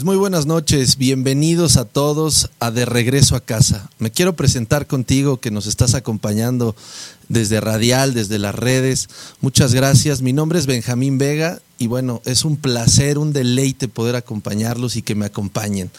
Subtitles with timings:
[0.00, 3.90] Pues muy buenas noches, bienvenidos a todos a De Regreso a Casa.
[3.98, 6.74] Me quiero presentar contigo que nos estás acompañando
[7.28, 9.10] desde Radial, desde las redes.
[9.42, 10.22] Muchas gracias.
[10.22, 15.02] Mi nombre es Benjamín Vega y bueno, es un placer, un deleite poder acompañarlos y
[15.02, 15.90] que me acompañen.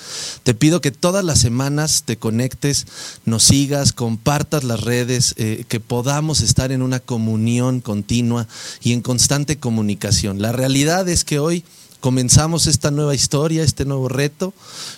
[0.42, 2.88] Te pido que todas las semanas te conectes,
[3.26, 8.48] nos sigas, compartas las redes, eh, que podamos estar en una comunión continua
[8.82, 10.42] y en constante comunicación.
[10.42, 11.64] La realidad es que hoy
[12.02, 14.54] comenzamos esta nueva historia, este nuevo reto.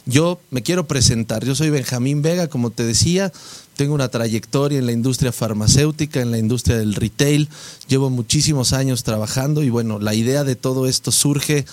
[0.05, 3.31] Yo me quiero presentar, yo soy Benjamín Vega, como te decía,
[3.75, 7.49] tengo una trayectoria en la industria farmacéutica, en la industria del retail,
[7.87, 11.65] llevo muchísimos años trabajando y bueno, la idea de todo esto surge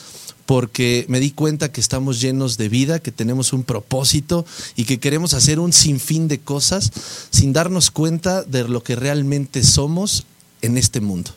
[0.47, 4.44] porque me di cuenta que estamos llenos de vida, que tenemos un propósito
[4.75, 6.91] y que queremos hacer un sinfín de cosas
[7.31, 10.25] sin darnos cuenta de lo que realmente somos
[10.61, 11.31] en este mundo.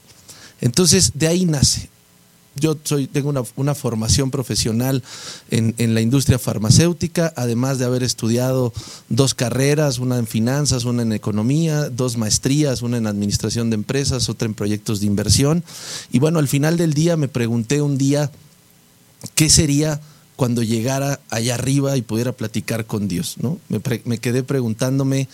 [0.61, 1.92] Entonces, de ahí nace
[2.55, 5.03] yo soy, tengo una, formación profesional
[5.49, 8.73] en, en, la industria farmacéutica, además de haber estudiado
[9.09, 14.29] dos carreras, una en finanzas, una en economía, dos maestrías, una en administración de empresas,
[14.29, 15.63] otra en proyectos de inversión.
[16.11, 18.31] Y bueno, al final del día me pregunté un día
[19.35, 19.99] qué sería
[20.35, 23.35] cuando llegara allá arriba y pudiera platicar con Dios.
[23.39, 23.59] ¿no?
[23.69, 25.27] Me, me quedé preguntándome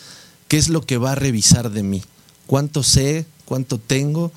[0.48, 2.02] qué es lo que va a revisar de mí,
[2.48, 4.32] cuánto sé, cuánto tengo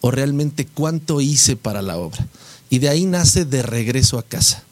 [0.00, 2.26] o realmente cuánto hice para la obra.
[2.70, 4.62] Y de ahí nace de regreso a casa.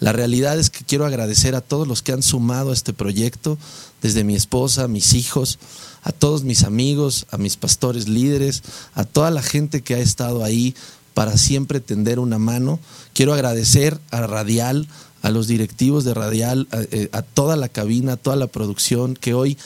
[0.00, 3.58] La realidad es que quiero agradecer a todos los que han sumado a este proyecto,
[4.00, 5.58] desde mi esposa, mis hijos,
[6.02, 8.62] a todos mis amigos, a mis pastores líderes,
[8.94, 10.74] a toda la gente que ha estado ahí
[11.14, 12.78] para siempre tender una mano.
[13.12, 14.86] Quiero agradecer a Radial,
[15.20, 19.14] a los directivos de Radial, a, eh, a toda la cabina, a toda la producción
[19.14, 19.58] que hoy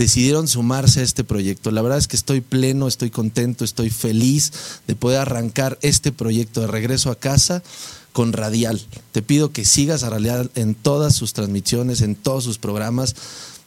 [0.00, 1.70] decidieron sumarse a este proyecto.
[1.70, 4.50] La verdad es que estoy pleno, estoy contento, estoy feliz
[4.86, 7.62] de poder arrancar este proyecto de regreso a casa
[8.14, 8.80] con Radial.
[9.12, 13.14] Te pido que sigas a Radial en todas sus transmisiones, en todos sus programas.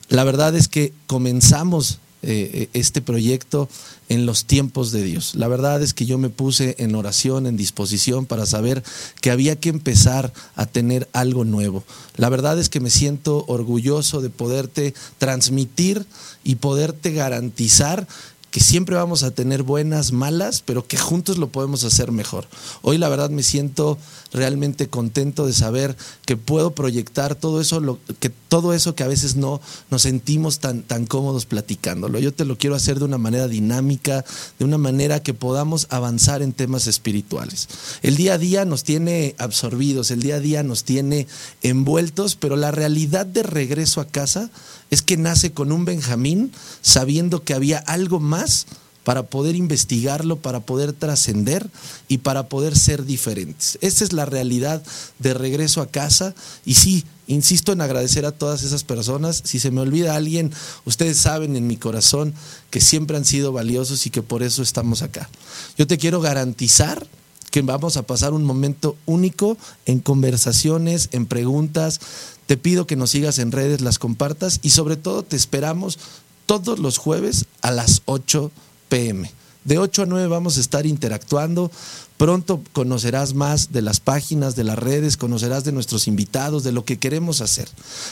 [0.09, 3.69] La verdad es que comenzamos eh, este proyecto
[4.09, 5.35] en los tiempos de Dios.
[5.35, 8.83] La verdad es que yo me puse en oración, en disposición para saber
[9.21, 11.83] que había que empezar a tener algo nuevo.
[12.15, 16.05] La verdad es que me siento orgulloso de poderte transmitir
[16.43, 18.07] y poderte garantizar
[18.53, 22.45] que siempre vamos a tener buenas, malas, pero que juntos lo podemos hacer mejor.
[22.83, 23.97] Hoy la verdad me siento
[24.31, 25.97] realmente contento de saber
[26.27, 29.59] que puedo proyectar todo eso, lo, que todo eso que a veces no
[29.89, 32.19] nos sentimos tan, tan cómodos platicándolo.
[32.19, 34.23] Yo te lo quiero hacer de una manera dinámica,
[34.59, 37.67] de una manera que podamos avanzar en temas espirituales.
[38.03, 41.25] El día a día nos tiene absorbidos, el día a día nos tiene
[41.63, 44.51] envueltos, pero la realidad de regreso a casa
[44.89, 46.51] es que nace con un Benjamín
[46.81, 48.65] sabiendo que había algo más
[49.03, 51.69] para poder investigarlo, para poder trascender
[52.07, 53.77] y para poder ser diferentes.
[53.81, 54.81] Esa es la realidad
[55.19, 56.33] de regreso a casa
[56.65, 59.41] y sí, insisto en agradecer a todas esas personas.
[59.43, 60.51] Si se me olvida alguien,
[60.85, 62.33] ustedes saben en mi corazón
[62.69, 65.29] que siempre han sido valiosos y que por eso estamos acá.
[65.77, 67.05] Yo te quiero garantizar
[67.51, 71.99] que vamos a pasar un momento único en conversaciones, en preguntas,
[72.45, 75.99] te pido que nos sigas en redes, las compartas y sobre todo te esperamos
[76.45, 78.51] todos los jueves a las 8
[78.89, 79.31] pm.
[79.63, 81.71] De 8 a 9 vamos a estar interactuando.
[82.17, 86.85] Pronto conocerás más de las páginas, de las redes, conocerás de nuestros invitados, de lo
[86.85, 87.69] que queremos hacer.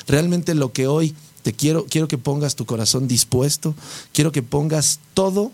[0.08, 3.76] Realmente lo que hoy te quiero, quiero que pongas tu corazón dispuesto,
[4.14, 5.52] quiero que pongas todo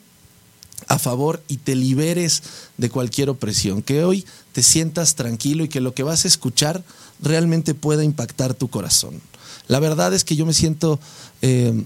[0.88, 2.44] a favor y te liberes
[2.78, 6.84] de cualquier opresión, que hoy te sientas tranquilo y que lo que vas a escuchar
[7.22, 9.22] realmente pueda impactar tu corazón.
[9.68, 11.00] La verdad es que yo me siento
[11.42, 11.84] eh,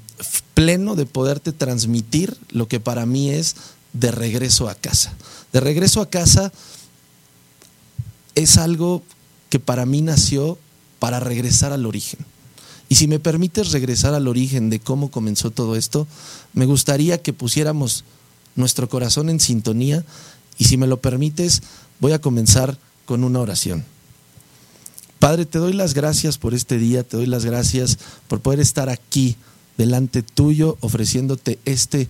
[0.53, 3.55] pleno de poderte transmitir lo que para mí es
[3.93, 5.13] de regreso a casa.
[5.51, 6.51] De regreso a casa
[8.35, 9.03] es algo
[9.49, 10.57] que para mí nació
[10.99, 12.19] para regresar al origen.
[12.87, 16.07] Y si me permites regresar al origen de cómo comenzó todo esto,
[16.53, 18.03] me gustaría que pusiéramos
[18.55, 20.05] nuestro corazón en sintonía
[20.57, 21.63] y si me lo permites,
[21.99, 23.85] voy a comenzar con una oración.
[25.21, 28.89] Padre, te doy las gracias por este día, te doy las gracias por poder estar
[28.89, 29.35] aquí
[29.77, 32.09] delante tuyo ofreciéndote este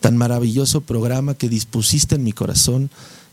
[0.00, 2.90] tan maravilloso programa que dispusiste en mi corazón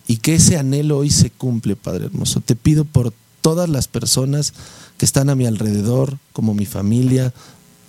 [0.08, 2.40] y que ese anhelo hoy se cumple, Padre hermoso.
[2.40, 4.54] Te pido por todas las personas
[4.98, 7.34] que están a mi alrededor, como mi familia,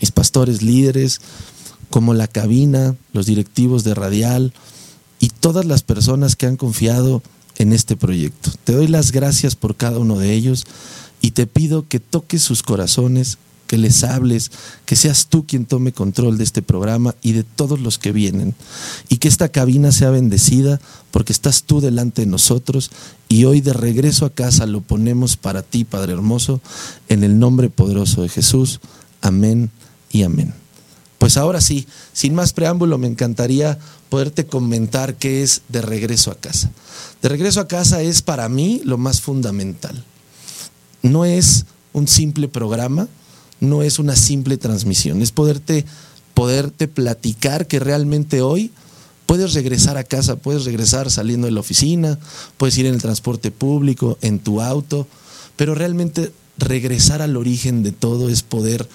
[0.01, 1.21] mis pastores líderes,
[1.89, 4.53] como la cabina, los directivos de Radial
[5.21, 7.23] y todas las personas que han confiado
[7.59, 8.51] en este proyecto.
[8.65, 10.67] Te doy las gracias por cada uno de ellos
[11.21, 13.39] y te pido que toques sus corazones,
[13.69, 14.51] que les hables,
[14.87, 18.55] que seas tú quien tome control de este programa y de todos los que vienen.
[19.09, 20.81] Y que esta cabina sea bendecida
[21.13, 22.91] porque estás tú delante de nosotros
[23.29, 26.61] y hoy de regreso a casa lo ponemos para ti, Padre hermoso,
[27.09, 28.81] en el nombre poderoso de Jesús.
[29.21, 29.71] Amén
[30.11, 30.55] y amén.
[31.19, 33.79] Pues ahora sí, sin más preámbulo, me encantaría
[34.09, 36.71] poderte comentar qué es de regreso a casa.
[37.21, 40.05] De regreso a casa es para mí lo más fundamental.
[41.09, 43.09] No es un simple programa,
[43.61, 45.85] no es una simple transmisión, es poderte,
[46.35, 48.71] poderte platicar que realmente hoy
[49.27, 52.19] puedes regresar a casa, puedes regresar saliendo de la oficina,
[52.57, 55.07] puedes ir en el transporte público, en tu auto,
[55.57, 58.89] pero realmente regresar al origen de todo es poder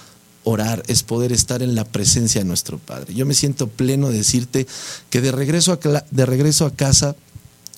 [0.44, 3.14] orar, es poder estar en la presencia de nuestro Padre.
[3.14, 4.68] Yo me siento pleno de decirte
[5.10, 7.16] que de regreso a, de regreso a casa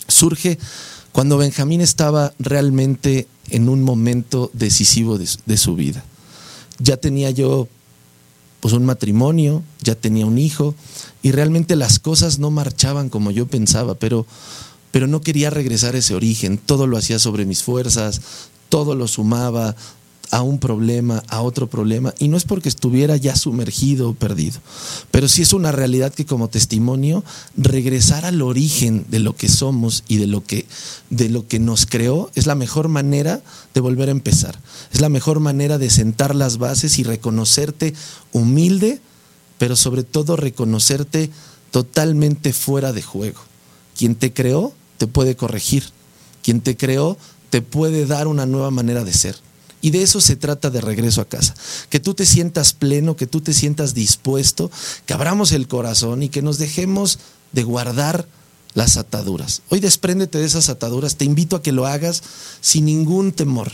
[0.07, 0.57] surge
[1.15, 6.03] cuando Benjamín estaba realmente en un momento decisivo de su vida.
[6.79, 7.69] Ya tenía yo
[8.59, 10.75] pues un matrimonio, ya tenía un hijo
[11.23, 14.25] y realmente las cosas no marchaban como yo pensaba, pero
[14.91, 18.19] pero no quería regresar a ese origen, todo lo hacía sobre mis fuerzas,
[18.67, 19.77] todo lo sumaba,
[20.31, 24.59] a un problema, a otro problema, y no es porque estuviera ya sumergido o perdido,
[25.11, 27.23] pero sí es una realidad que como testimonio,
[27.55, 30.65] regresar al origen de lo que somos y de lo que,
[31.09, 33.41] de lo que nos creó es la mejor manera
[33.73, 34.59] de volver a empezar,
[34.91, 37.93] es la mejor manera de sentar las bases y reconocerte
[38.31, 38.99] humilde,
[39.57, 41.29] pero sobre todo reconocerte
[41.71, 43.41] totalmente fuera de juego.
[43.97, 45.83] Quien te creó te puede corregir,
[46.41, 47.17] quien te creó
[47.49, 49.35] te puede dar una nueva manera de ser.
[49.85, 51.53] Y de eso se trata de regreso a casa.
[51.91, 54.71] Que tú te sientas pleno, que tú te sientas dispuesto,
[55.05, 57.19] que abramos el corazón y que nos dejemos
[57.51, 58.27] de guardar
[58.73, 59.61] las ataduras.
[59.69, 62.23] Hoy despréndete de esas ataduras, te invito a que lo hagas
[62.61, 63.73] sin ningún temor,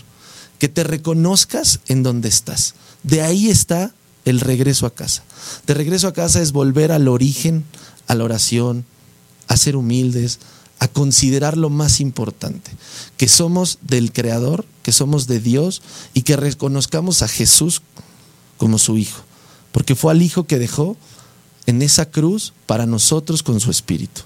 [0.60, 2.74] que te reconozcas en donde estás.
[3.04, 3.94] De ahí está
[4.26, 5.24] el regreso a casa.
[5.66, 7.64] De regreso a casa es volver al origen,
[8.08, 8.84] a la oración,
[9.48, 10.40] a ser humildes,
[10.82, 12.72] a considerar lo más importante,
[13.16, 15.84] que somos del Creador, que somos de Dios
[16.16, 17.84] y que reconozcamos a Jesús
[18.58, 19.22] como su Hijo,
[19.72, 20.98] porque fue al Hijo que dejó
[21.68, 24.24] en esa cruz para nosotros con su Espíritu.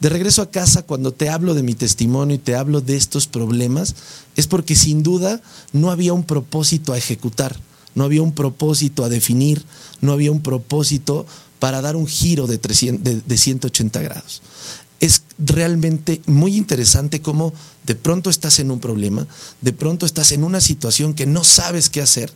[0.00, 3.26] De regreso a casa, cuando te hablo de mi testimonio y te hablo de estos
[3.26, 3.94] problemas,
[4.36, 5.42] es porque sin duda
[5.74, 7.60] no había un propósito a ejecutar,
[7.94, 9.66] no había un propósito a definir,
[10.00, 11.26] no había un propósito
[11.58, 14.40] para dar un giro de, de 180 grados
[15.00, 17.52] es realmente muy interesante cómo
[17.86, 19.26] de pronto estás en un problema,
[19.62, 22.30] de pronto estás en una situación que no sabes qué hacer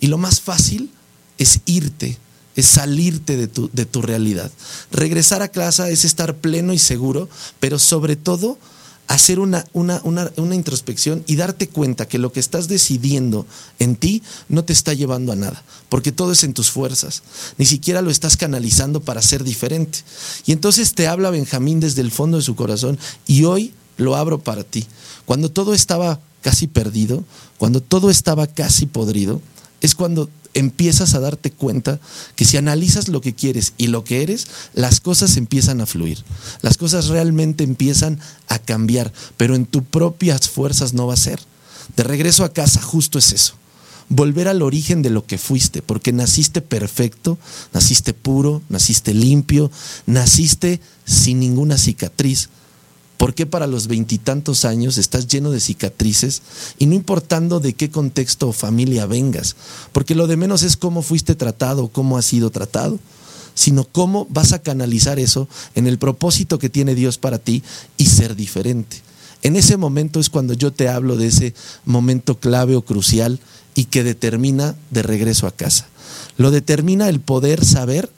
[0.00, 0.90] y lo más fácil
[1.36, 2.18] es irte,
[2.56, 4.50] es salirte de tu, de tu realidad.
[4.90, 7.28] Regresar a casa es estar pleno y seguro,
[7.60, 8.58] pero sobre todo
[9.08, 13.46] hacer una, una, una, introspección y darte cuenta que lo que estás decidiendo
[13.78, 17.22] en ti no te está llevando a nada, porque todo es en tus fuerzas,
[17.56, 20.00] ni siquiera lo estás canalizando para ser diferente.
[20.44, 24.38] Y entonces te habla Benjamín desde el fondo de su corazón y hoy lo abro
[24.38, 24.86] para ti.
[25.24, 27.24] Cuando todo estaba casi perdido,
[27.56, 29.40] cuando todo estaba casi podrido,
[29.80, 32.00] es cuando empiezas a darte cuenta
[32.34, 36.24] que si analizas lo que quieres y lo que eres, las cosas empiezan a fluir.
[36.62, 38.18] Las cosas realmente empiezan
[38.48, 41.40] a cambiar, pero en tus propias fuerzas no va a ser.
[41.96, 43.54] De regreso a casa, justo es eso.
[44.08, 47.38] Volver al origen de lo que fuiste, porque naciste perfecto,
[47.74, 49.70] naciste puro, naciste limpio,
[50.06, 52.48] naciste sin ninguna cicatriz,
[53.18, 56.40] ¿Por qué para los veintitantos años estás lleno de cicatrices
[56.78, 59.56] y no importando de qué contexto o familia vengas?
[59.92, 63.00] Porque lo de menos es cómo fuiste tratado, cómo has sido tratado,
[63.54, 67.64] sino cómo vas a canalizar eso en el propósito que tiene Dios para ti
[67.96, 69.02] y ser diferente.
[69.42, 73.40] En ese momento es cuando yo te hablo de ese momento clave o crucial
[73.74, 75.88] y que determina de regreso a casa.
[76.36, 78.10] Lo determina el poder saber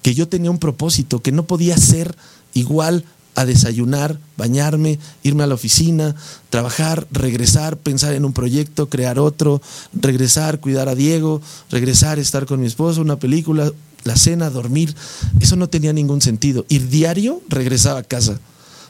[0.00, 2.16] que yo tenía un propósito, que no podía ser
[2.54, 6.14] igual a desayunar, bañarme, irme a la oficina,
[6.50, 12.60] trabajar, regresar, pensar en un proyecto, crear otro, regresar, cuidar a Diego, regresar, estar con
[12.60, 13.72] mi esposo, una película,
[14.04, 14.94] la cena, dormir.
[15.40, 16.66] Eso no tenía ningún sentido.
[16.68, 18.38] Ir diario, regresaba a casa,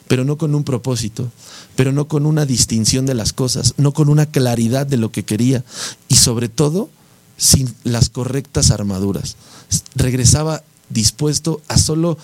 [0.07, 1.31] pero no con un propósito,
[1.75, 5.23] pero no con una distinción de las cosas, no con una claridad de lo que
[5.23, 5.63] quería
[6.09, 6.89] y sobre todo
[7.37, 9.35] sin las correctas armaduras.
[9.95, 12.17] Regresaba dispuesto a solo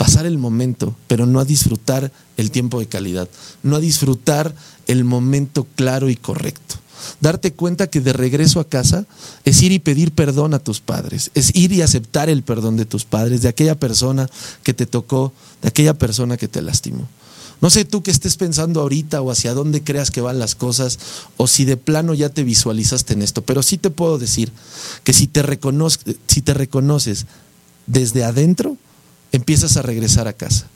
[0.00, 3.28] pasar el momento, pero no a disfrutar el tiempo de calidad,
[3.62, 4.54] no a disfrutar
[4.86, 6.76] el momento claro y correcto.
[7.20, 9.04] Darte cuenta que de regreso a casa
[9.44, 12.86] es ir y pedir perdón a tus padres, es ir y aceptar el perdón de
[12.86, 14.26] tus padres, de aquella persona
[14.62, 17.06] que te tocó, de aquella persona que te lastimó.
[17.60, 20.98] No sé tú qué estés pensando ahorita o hacia dónde creas que van las cosas
[21.36, 24.50] o si de plano ya te visualizaste en esto, pero sí te puedo decir
[25.04, 25.44] que si te,
[26.26, 27.26] si te reconoces
[27.86, 28.78] desde adentro,
[29.32, 30.66] empiezas a regresar a casa,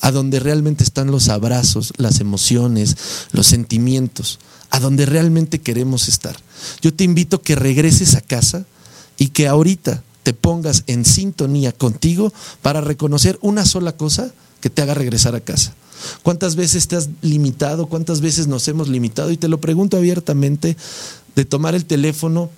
[0.00, 2.96] a donde realmente están los abrazos, las emociones,
[3.32, 4.38] los sentimientos,
[4.70, 6.36] a donde realmente queremos estar.
[6.80, 8.64] Yo te invito a que regreses a casa
[9.18, 12.32] y que ahorita te pongas en sintonía contigo
[12.62, 15.74] para reconocer una sola cosa que te haga regresar a casa.
[16.22, 17.86] ¿Cuántas veces te has limitado?
[17.86, 19.30] ¿Cuántas veces nos hemos limitado?
[19.30, 20.76] Y te lo pregunto abiertamente,
[21.34, 22.50] de tomar el teléfono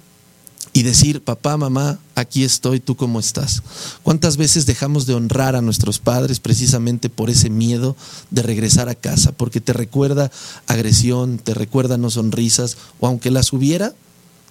[0.77, 3.63] y decir, papá, mamá, aquí estoy, ¿tú cómo estás?
[4.03, 7.97] ¿Cuántas veces dejamos de honrar a nuestros padres precisamente por ese miedo
[8.33, 9.31] de regresar a casa?
[9.31, 10.33] Porque te recuerda
[10.67, 13.95] agresión, te recuerda no sonrisas, o aunque las hubiera,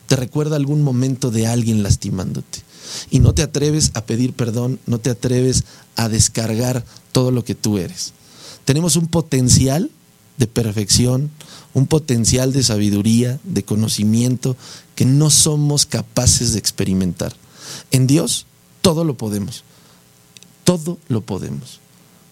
[0.08, 2.64] te recuerda algún momento de alguien lastimándote.
[3.12, 5.66] Y no te atreves a pedir perdón, no te atreves
[5.98, 8.14] a descargar todo lo que tú eres.
[8.64, 9.92] Tenemos un potencial
[10.44, 11.32] de perfección,
[11.74, 14.58] un potencial de sabiduría, de conocimiento
[14.94, 17.34] que no somos capaces de experimentar.
[17.92, 18.46] En Dios
[18.82, 19.64] todo lo podemos,
[20.66, 21.80] todo lo podemos.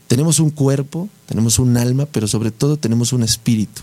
[0.10, 3.82] Tenemos un cuerpo, tenemos un alma, pero sobre todo tenemos un espíritu.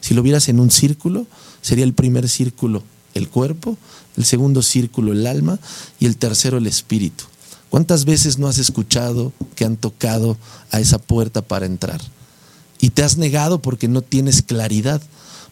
[0.00, 1.28] Si lo vieras en un círculo,
[1.62, 2.82] sería el primer círculo
[3.14, 3.78] el cuerpo,
[4.16, 5.60] el segundo círculo el alma
[6.00, 7.26] y el tercero el espíritu.
[7.70, 10.36] ¿Cuántas veces no has escuchado que han tocado
[10.72, 12.00] a esa puerta para entrar?
[12.80, 15.02] Y te has negado porque no tienes claridad,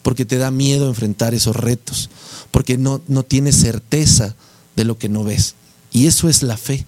[0.02, 2.10] porque te da miedo enfrentar esos retos,
[2.50, 4.36] porque no, no tienes certeza
[4.76, 5.54] de lo que no ves.
[5.90, 6.86] Y eso es la fe.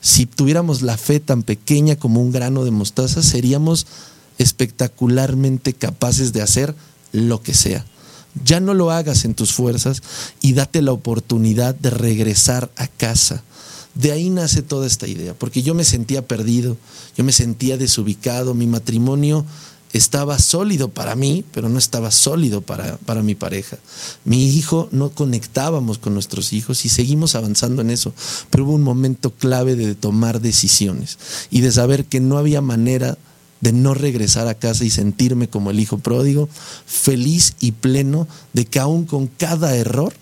[0.00, 3.86] Si tuviéramos la fe tan pequeña como un grano de mostaza, seríamos
[4.38, 6.74] espectacularmente capaces de hacer
[7.12, 7.84] lo que sea.
[8.44, 10.02] Ya no lo hagas en tus fuerzas
[10.40, 13.44] y date la oportunidad de regresar a casa
[13.94, 16.76] de ahí nace toda esta idea, porque yo me sentía perdido,
[17.16, 19.44] yo me sentía desubicado, mi matrimonio
[19.92, 23.78] estaba sólido para mí, pero no estaba sólido para, para, mi pareja.
[24.24, 28.14] Mi hijo no conectábamos con nuestros hijos y seguimos avanzando en eso,
[28.50, 31.18] pero hubo un momento clave de tomar decisiones
[31.50, 33.18] y de saber que no había manera
[33.60, 36.48] de no regresar a casa y sentirme como el hijo pródigo,
[36.86, 40.12] feliz y pleno de que aún con cada error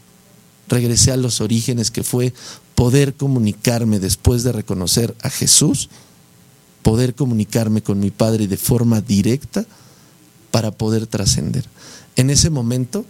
[0.69, 2.33] regresé a los orígenes que fue
[2.81, 5.91] poder comunicarme después de reconocer a Jesús,
[6.81, 9.67] poder comunicarme con mi Padre de forma directa
[10.51, 11.67] para poder trascender.
[12.17, 13.05] En ese momento,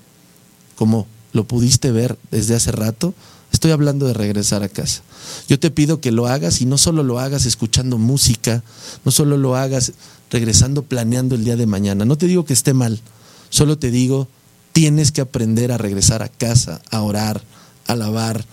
[0.75, 3.15] como lo pudiste ver desde hace rato,
[3.53, 5.03] estoy hablando de regresar a casa.
[5.49, 8.65] Yo te pido que lo hagas y no solo lo hagas escuchando música,
[9.05, 9.93] no solo lo hagas
[10.33, 12.05] regresando planeando el día de mañana.
[12.05, 13.01] No te digo que esté mal,
[13.51, 14.27] solo te digo,
[14.73, 17.41] tienes que aprender a regresar a casa, a orar,
[17.87, 18.45] a alabar,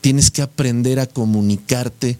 [0.00, 2.18] tienes que aprender a comunicarte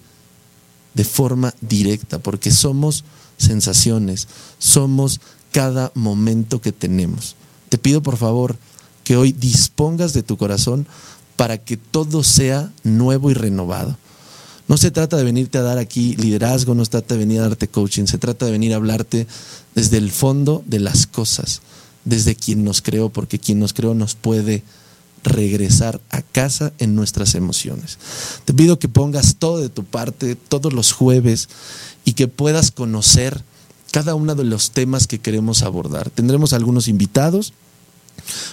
[0.94, 3.04] de forma directa, porque somos
[3.36, 5.20] sensaciones, somos
[5.52, 7.36] cada momento que tenemos.
[7.68, 8.56] Te pido por favor
[9.04, 10.86] que hoy dispongas de tu corazón
[11.36, 13.96] para que todo sea nuevo y renovado.
[14.68, 17.48] No se trata de venirte a dar aquí liderazgo, no se trata de venir a
[17.48, 19.26] darte coaching, se trata de venir a hablarte
[19.74, 21.60] desde el fondo de las cosas,
[22.04, 24.62] desde quien nos creó, porque quien nos creó nos puede
[25.24, 27.98] regresar a casa en nuestras emociones.
[28.44, 31.48] Te pido que pongas todo de tu parte todos los jueves
[32.04, 33.42] y que puedas conocer
[33.90, 36.10] cada uno de los temas que queremos abordar.
[36.10, 37.52] Tendremos algunos invitados,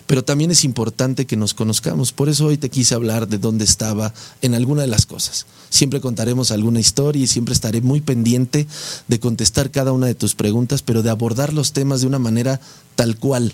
[0.06, 2.12] pero también es importante que nos conozcamos.
[2.12, 5.46] Por eso hoy te quise hablar de dónde estaba en alguna de las cosas.
[5.70, 8.68] Siempre contaremos alguna historia y siempre estaré muy pendiente
[9.08, 12.60] de contestar cada una de tus preguntas, pero de abordar los temas de una manera
[12.96, 13.54] tal cual,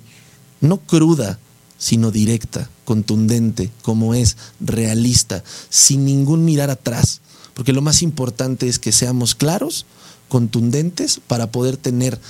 [0.62, 1.40] no cruda,
[1.84, 7.20] sino directa, contundente, como es, realista, sin ningún mirar atrás.
[7.56, 9.86] Porque lo más importante es que seamos claros,
[10.30, 12.22] contundentes, para poder tener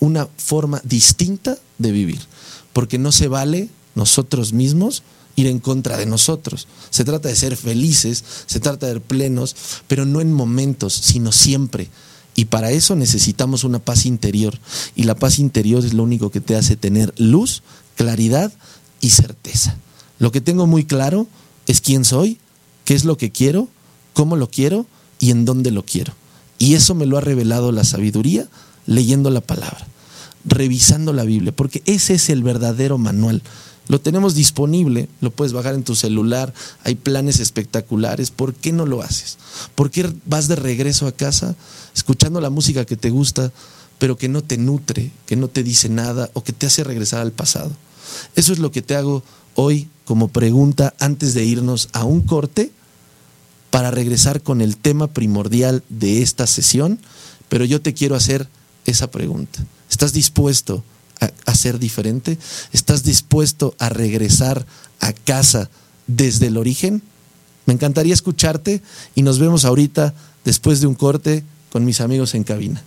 [0.00, 2.22] una forma distinta de vivir.
[2.72, 5.02] Porque no se vale nosotros mismos
[5.36, 6.66] ir en contra de nosotros.
[6.88, 9.54] Se trata de ser felices, se trata de ser plenos,
[9.86, 11.90] pero no en momentos, sino siempre.
[12.34, 14.58] Y para eso necesitamos una paz interior.
[14.96, 17.62] Y la paz interior es lo único que te hace tener luz,
[17.96, 18.50] claridad
[19.04, 19.76] y certeza.
[20.18, 21.26] Lo que tengo muy claro
[21.66, 22.38] es quién soy,
[22.86, 23.68] qué es lo que quiero,
[24.14, 24.86] cómo lo quiero
[25.20, 26.14] y en dónde lo quiero.
[26.58, 28.48] Y eso me lo ha revelado la sabiduría
[28.86, 29.86] leyendo la palabra,
[30.46, 33.42] revisando la Biblia, porque ese es el verdadero manual.
[33.88, 38.30] Lo tenemos disponible, lo puedes bajar en tu celular, hay planes espectaculares.
[38.30, 39.36] ¿Por qué no lo haces?
[39.74, 41.56] ¿Por qué vas de regreso a casa
[41.94, 43.52] escuchando la música que te gusta,
[43.98, 47.20] pero que no te nutre, que no te dice nada o que te hace regresar
[47.20, 47.72] al pasado?
[48.36, 49.22] Eso es lo que te hago
[49.54, 52.70] hoy como pregunta antes de irnos a un corte
[53.70, 57.00] para regresar con el tema primordial de esta sesión,
[57.48, 58.48] pero yo te quiero hacer
[58.84, 59.64] esa pregunta.
[59.90, 60.84] ¿Estás dispuesto
[61.20, 62.38] a, ser diferente?
[62.72, 64.66] ¿Estás dispuesto a regresar
[65.00, 65.70] a casa
[66.06, 67.02] desde el origen?
[67.66, 68.82] Me encantaría escucharte
[69.14, 72.82] y nos vemos ahorita después de un corte con mis amigos en cabina.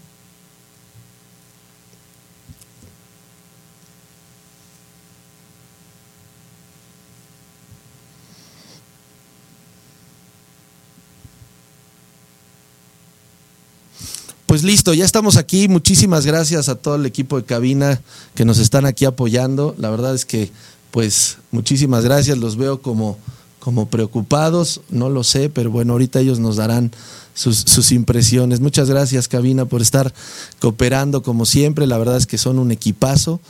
[14.48, 15.68] Pues listo, ya estamos aquí.
[15.68, 18.01] Muchísimas gracias a todo el equipo de cabina
[18.34, 19.75] que nos están aquí apoyando.
[19.77, 20.50] La verdad es que,
[20.89, 22.38] pues, muchísimas gracias.
[22.38, 23.18] Los veo como,
[23.60, 26.94] como preocupados, no lo sé, pero bueno, ahorita ellos nos darán
[27.34, 28.62] sus, impresiones.
[28.62, 30.13] Muchas gracias, cabina, por estar
[30.60, 31.86] cooperando como siempre.
[31.86, 33.42] La verdad es que son un equipazo.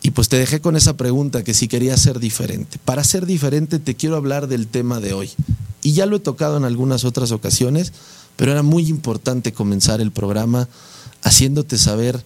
[0.00, 2.78] Y pues te dejé con esa pregunta que si quería ser diferente.
[2.82, 5.30] Para ser diferente te quiero hablar del tema de hoy.
[5.82, 7.92] Y ya lo he tocado en algunas otras ocasiones
[8.40, 10.66] pero era muy importante comenzar el programa
[11.20, 12.24] haciéndote saber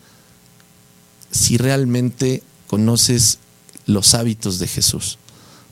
[1.32, 3.40] si realmente conoces
[3.86, 5.18] los hábitos de Jesús.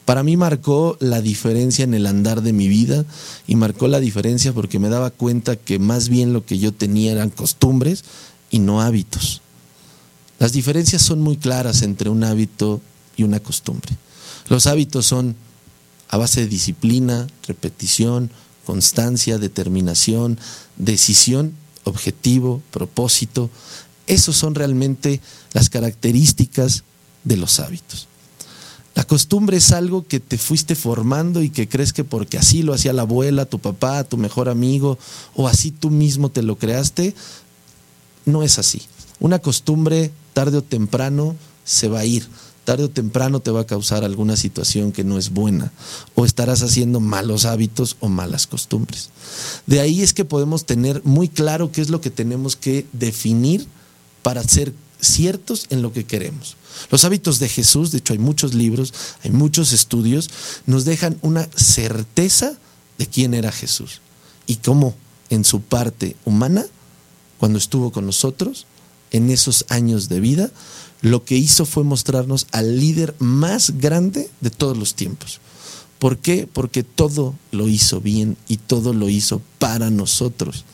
[0.05, 3.05] Para mí marcó la diferencia en el andar de mi vida
[3.47, 7.13] y marcó la diferencia porque me daba cuenta que más bien lo que yo tenía
[7.13, 8.03] eran costumbres
[8.51, 9.43] y no hábitos.
[10.41, 12.81] Las diferencias son muy claras entre un hábito
[13.17, 13.93] y una costumbre.
[14.49, 15.37] Los hábitos son
[16.09, 18.33] a base de disciplina, repetición,
[18.65, 20.39] constancia, determinación,
[20.77, 21.55] decisión,
[21.85, 23.51] objetivo, propósito.
[24.07, 25.21] Esos son realmente
[25.53, 26.85] las características
[27.25, 28.09] de los hábitos.
[28.95, 32.75] La costumbre es algo que te fuiste formando y que crees que porque así lo
[32.75, 34.99] hacía la abuela, tu papá, tu mejor amigo,
[35.35, 37.15] o así tú mismo te lo creaste,
[38.27, 38.83] no es así.
[39.19, 42.29] Una costumbre tarde o temprano se va a ir
[42.65, 45.73] tarde o temprano te va a causar alguna situación que no es buena
[46.15, 49.11] o estarás haciendo malos hábitos o malas costumbres.
[49.67, 53.67] De ahí es que podemos tener muy claro qué es lo que tenemos que definir
[54.23, 56.57] para ser ciertos en lo que queremos.
[56.91, 60.31] Los hábitos de Jesús, de hecho hay muchos libros, hay muchos estudios,
[60.67, 62.55] nos dejan una certeza
[62.99, 64.01] de quién era Jesús
[64.47, 64.95] y cómo
[65.29, 66.65] en su parte humana,
[67.39, 68.67] cuando estuvo con nosotros,
[69.11, 70.51] en esos años de vida,
[71.03, 75.41] lo que hizo fue mostrarnos al líder más grande de todos los tiempos.
[75.99, 76.49] ¿Por qué?
[76.51, 80.65] Porque todo lo hizo bien y todo lo hizo para nosotros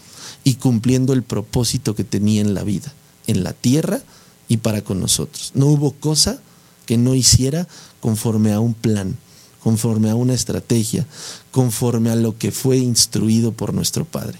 [0.45, 2.93] y cumpliendo el propósito que tenía en la vida,
[3.27, 4.03] en la tierra
[4.49, 5.53] y para con nosotros.
[5.55, 6.41] No hubo cosa
[6.85, 7.67] que no hiciera
[8.01, 9.17] conforme a un plan,
[9.63, 11.07] conforme a una estrategia,
[11.53, 14.39] conforme a lo que fue instruido por nuestro Padre.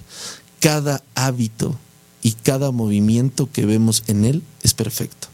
[0.61, 1.77] Cada hábito
[2.23, 5.28] y cada movimiento que vemos en Él es perfecto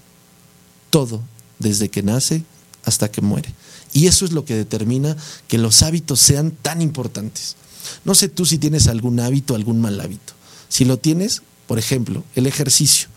[0.95, 1.21] todo,
[1.59, 2.45] desde que nace
[2.85, 3.53] hasta que muere.
[3.93, 5.17] Y eso es lo que determina
[5.49, 7.57] que los hábitos sean tan importantes.
[8.05, 10.35] No sé tú si tienes algún hábito, algún mal hábito.
[10.69, 13.09] Si lo tienes, por ejemplo, el ejercicio.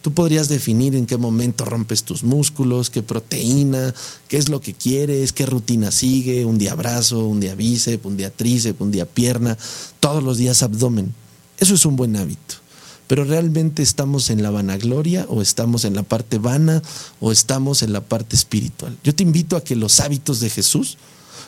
[0.00, 3.94] Tú podrías definir en qué momento rompes tus músculos, qué proteína,
[4.28, 8.16] qué es lo que quieres, qué rutina sigue, un día brazo, un día bíceps, un
[8.16, 9.58] día tríceps, un día pierna,
[10.00, 11.12] todos los días abdomen.
[11.58, 12.67] Eso es un buen hábito
[13.08, 16.82] pero realmente estamos en la vanagloria o estamos en la parte vana
[17.20, 18.96] o estamos en la parte espiritual.
[19.02, 20.98] Yo te invito a que los hábitos de Jesús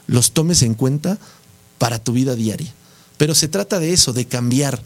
[0.06, 1.18] los tomes en cuenta
[1.78, 2.72] para tu vida diaria.
[3.18, 4.82] Pero se trata de eso, de cambiar.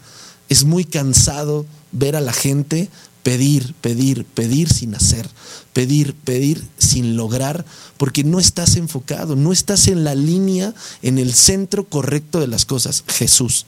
[0.49, 2.89] Es muy cansado ver a la gente
[3.23, 5.29] pedir, pedir, pedir sin hacer,
[5.71, 7.65] pedir, pedir sin lograr,
[7.97, 12.65] porque no estás enfocado, no estás en la línea, en el centro correcto de las
[12.65, 13.65] cosas, Jesús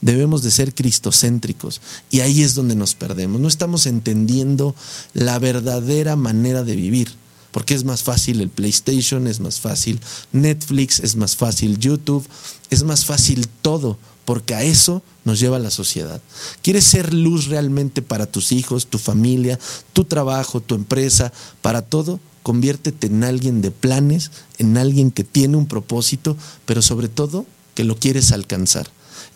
[0.00, 3.40] debemos de ser cristocéntricos y ahí es donde nos perdemos.
[3.40, 4.74] No estamos entendiendo
[5.14, 7.12] la verdadera manera de vivir,
[7.50, 10.00] porque es más fácil el PlayStation, es más fácil
[10.32, 12.26] Netflix, es más fácil YouTube,
[12.70, 16.20] es más fácil todo, porque a eso nos lleva la sociedad.
[16.62, 19.58] ¿Quieres ser luz realmente para tus hijos, tu familia,
[19.92, 21.32] tu trabajo, tu empresa,
[21.62, 22.20] para todo?
[22.42, 27.84] Conviértete en alguien de planes, en alguien que tiene un propósito, pero sobre todo que
[27.84, 28.88] lo quieres alcanzar.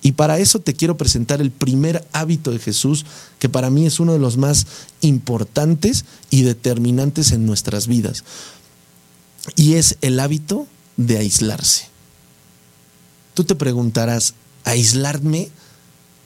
[0.07, 3.07] Y para eso te quiero presentar el primer hábito de Jesús,
[3.38, 4.67] que para mí es uno de los más
[5.01, 8.23] importantes y determinantes en nuestras vidas.
[9.57, 10.67] Y es el hábito
[10.99, 11.87] de aislarse.
[13.33, 15.49] Tú te preguntarás, ¿aislarme?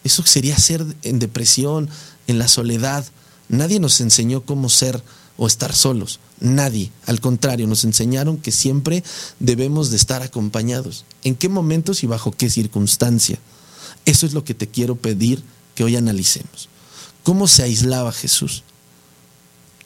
[0.03, 1.88] Eso sería ser en depresión,
[2.27, 3.07] en la soledad.
[3.49, 5.01] Nadie nos enseñó cómo ser
[5.37, 6.19] o estar solos.
[6.41, 6.91] Nadie.
[7.07, 9.05] Al contrario, nos enseñaron que siempre
[9.38, 11.05] debemos de estar acompañados.
[11.23, 13.38] ¿En qué momentos y bajo qué circunstancia?
[14.09, 15.42] Eso es lo que te quiero pedir
[15.75, 16.71] que hoy analicemos.
[17.25, 18.62] ¿Cómo se aislaba Jesús?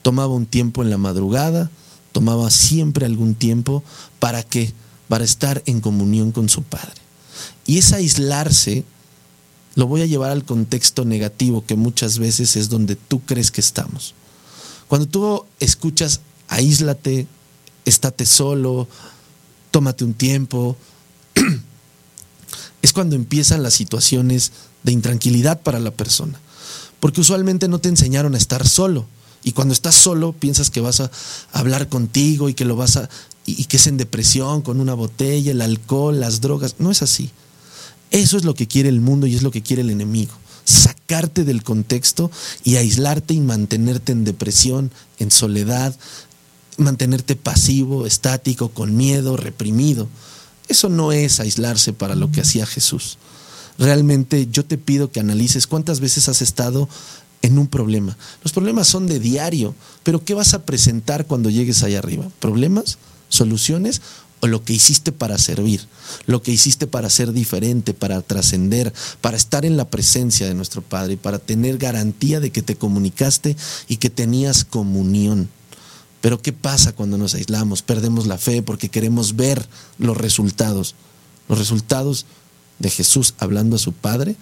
[0.03, 1.73] Tomaba un tiempo en la madrugada,
[2.13, 3.83] tomaba siempre algún tiempo
[4.21, 4.73] para qué?
[5.09, 7.03] Para estar en comunión con su Padre.
[7.67, 8.85] Y ese aislarse
[9.75, 13.61] lo voy a llevar al contexto negativo que muchas veces es donde tú crees que
[13.61, 14.15] estamos.
[14.87, 17.27] Cuando tú escuchas aíslate,
[17.85, 18.87] estate solo,
[19.73, 20.77] tómate un tiempo,
[22.83, 26.39] es cuando empiezan las situaciones de intranquilidad para la persona.
[27.01, 29.07] Porque usualmente no te enseñaron a estar solo.
[29.45, 31.11] Y cuando estás solo piensas que vas a
[31.53, 33.09] hablar contigo y que lo vas a
[33.45, 37.31] y que es en depresión con una botella, el alcohol, las drogas, no es así.
[38.13, 40.33] Eso es lo que quiere el mundo y es lo que quiere el enemigo.
[40.65, 42.31] Sacarte del contexto
[42.63, 45.97] y aislarte y mantenerte en depresión, en soledad,
[46.77, 50.09] mantenerte pasivo, estático, con miedo, reprimido.
[50.69, 53.19] Eso no es aislarse para lo que hacía Jesús.
[53.79, 56.89] Realmente yo te pido que analices cuántas veces has estado
[57.43, 58.17] en un problema.
[58.43, 62.29] Los problemas son de diario, pero ¿qué vas a presentar cuando llegues allá arriba?
[62.39, 62.99] ¿Problemas?
[63.29, 64.01] ¿Soluciones?
[64.43, 65.87] o lo que hiciste para servir,
[66.27, 70.83] lo que hiciste para ser diferente, para trascender, para estar en la presencia de nuestro
[70.83, 75.49] Padre, para tener garantía de que te comunicaste y que tenías comunión.
[76.23, 77.83] Pero ¿qué pasa cuando nos aislamos?
[77.83, 80.95] Perdemos la fe porque queremos ver los resultados.
[81.49, 82.25] Los resultados
[82.79, 84.37] de Jesús hablando a su Padre,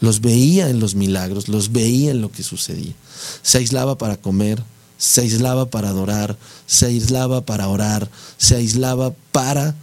[0.00, 2.92] los veía en los milagros, los veía en lo que sucedía.
[3.42, 4.62] Se aislaba para comer,
[4.98, 9.76] se aislaba para adorar, se aislaba para orar, se aislaba para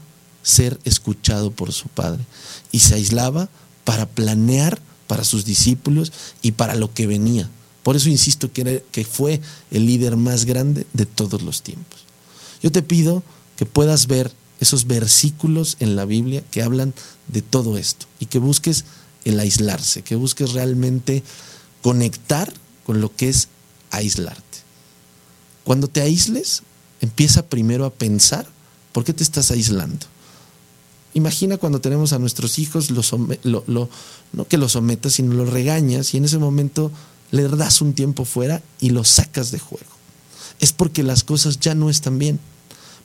[0.44, 2.24] ser escuchado por su Padre
[2.72, 3.48] y se aislaba
[3.86, 7.50] para planear para sus discípulos y para lo que venía.
[7.90, 12.02] Por eso insisto que, fue el líder más grande de todos los tiempos.
[12.62, 13.24] Yo te pido
[13.58, 16.94] que puedas ver esos versículos en la Biblia que hablan
[17.30, 18.86] de todo esto y que busques
[19.26, 21.24] el aislarse, que busques realmente
[21.82, 22.54] conectar
[22.86, 23.48] con lo que es
[23.90, 24.60] aislarte.
[25.64, 26.62] Cuando te aísles,
[27.02, 28.48] empieza primero a pensar
[28.92, 30.06] por qué te estás aislando.
[31.16, 36.26] Imagina cuando tenemos a nuestros hijos, no que los sometas, sino los regañas y en
[36.26, 36.92] ese momento
[37.32, 39.92] le das un tiempo fuera y los sacas de juego.
[40.60, 42.40] Es porque las cosas ya no están bien,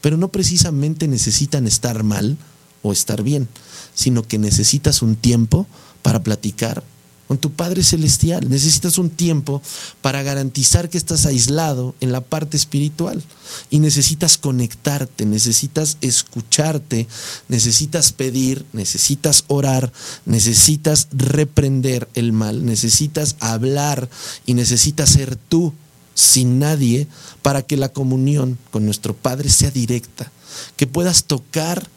[0.00, 2.36] pero no precisamente necesitan estar mal
[2.82, 3.48] o estar bien,
[3.94, 5.66] sino que necesitas un tiempo
[6.02, 6.82] para platicar,
[7.28, 8.48] con tu Padre Celestial.
[8.48, 9.62] Necesitas un tiempo
[10.02, 13.22] para garantizar que estás aislado en la parte espiritual.
[13.70, 17.06] Y necesitas conectarte, necesitas escucharte,
[17.48, 19.92] necesitas pedir, necesitas orar,
[20.26, 24.08] necesitas reprender el mal, necesitas hablar
[24.46, 25.72] y necesitas ser tú
[26.14, 27.06] sin nadie
[27.42, 30.30] para que la comunión con nuestro Padre sea directa,
[30.76, 31.88] que puedas tocar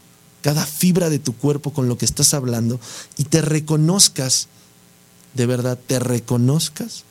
[0.42, 2.80] cada fibra de tu cuerpo con lo que estás hablando
[3.16, 4.48] y te reconozcas
[5.34, 7.04] de verdad te reconozcas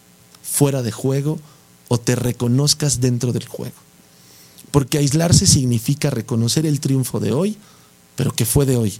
[0.43, 1.39] fuera de juego
[1.87, 3.75] o te reconozcas dentro del juego.
[4.71, 7.57] Porque aislarse significa reconocer el triunfo de hoy,
[8.15, 8.99] pero que fue de hoy.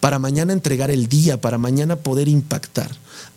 [0.00, 2.90] Para mañana entregar el día, para mañana poder impactar.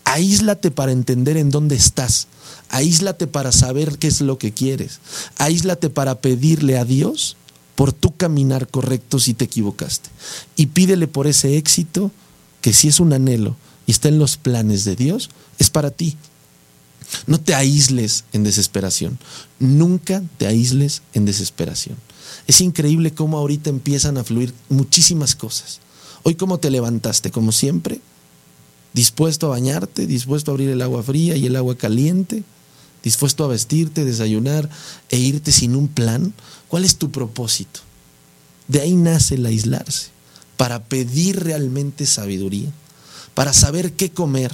[0.03, 2.27] Aíslate para entender en dónde estás.
[2.69, 4.99] Aíslate para saber qué es lo que quieres.
[5.38, 7.38] Aíslate para pedirle a Dios
[7.75, 10.10] por tu caminar correcto si te equivocaste.
[10.55, 12.12] Y pídele por ese éxito
[12.62, 13.55] que si es un anhelo,
[13.89, 16.15] y está en los planes de Dios, es para ti.
[17.25, 19.17] No te aísles en desesperación.
[19.58, 21.97] Nunca te aísles en desesperación.
[22.45, 25.80] Es increíble cómo ahorita empiezan a fluir muchísimas cosas.
[26.21, 27.99] Hoy cómo te levantaste, como siempre,
[28.93, 32.43] dispuesto a bañarte, dispuesto a abrir el agua fría y el agua caliente,
[33.02, 34.69] dispuesto a vestirte, desayunar
[35.10, 36.32] e irte sin un plan.
[36.67, 37.80] ¿Cuál es tu propósito?
[38.67, 40.10] De ahí nace el aislarse,
[40.58, 42.71] para pedir realmente sabiduría
[43.39, 44.52] para saber qué comer,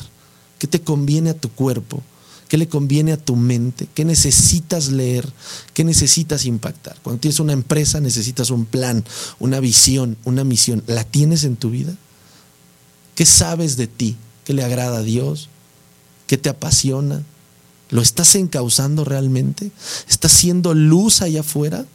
[0.59, 2.03] qué te conviene a tu cuerpo,
[2.47, 5.27] qué le conviene a tu mente, qué necesitas leer,
[5.73, 6.95] qué necesitas impactar.
[7.01, 9.03] Cuando tienes una empresa necesitas un plan,
[9.39, 10.83] una visión, una misión.
[10.85, 11.95] ¿La tienes en tu vida?
[13.15, 14.17] ¿Qué sabes de ti?
[14.43, 15.49] ¿Qué le agrada a Dios?
[16.27, 17.23] ¿Qué te apasiona?
[17.89, 19.71] ¿Lo estás encauzando realmente?
[20.07, 21.87] ¿Estás siendo luz allá afuera?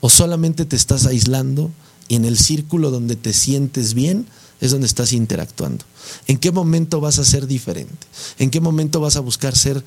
[0.00, 1.70] ¿O solamente te estás aislando
[2.08, 4.26] y en el círculo donde te sientes bien
[4.60, 5.84] es donde estás interactuando.
[6.26, 8.06] ¿En qué momento vas a ser diferente?
[8.38, 9.82] ¿En qué momento vas a buscar ser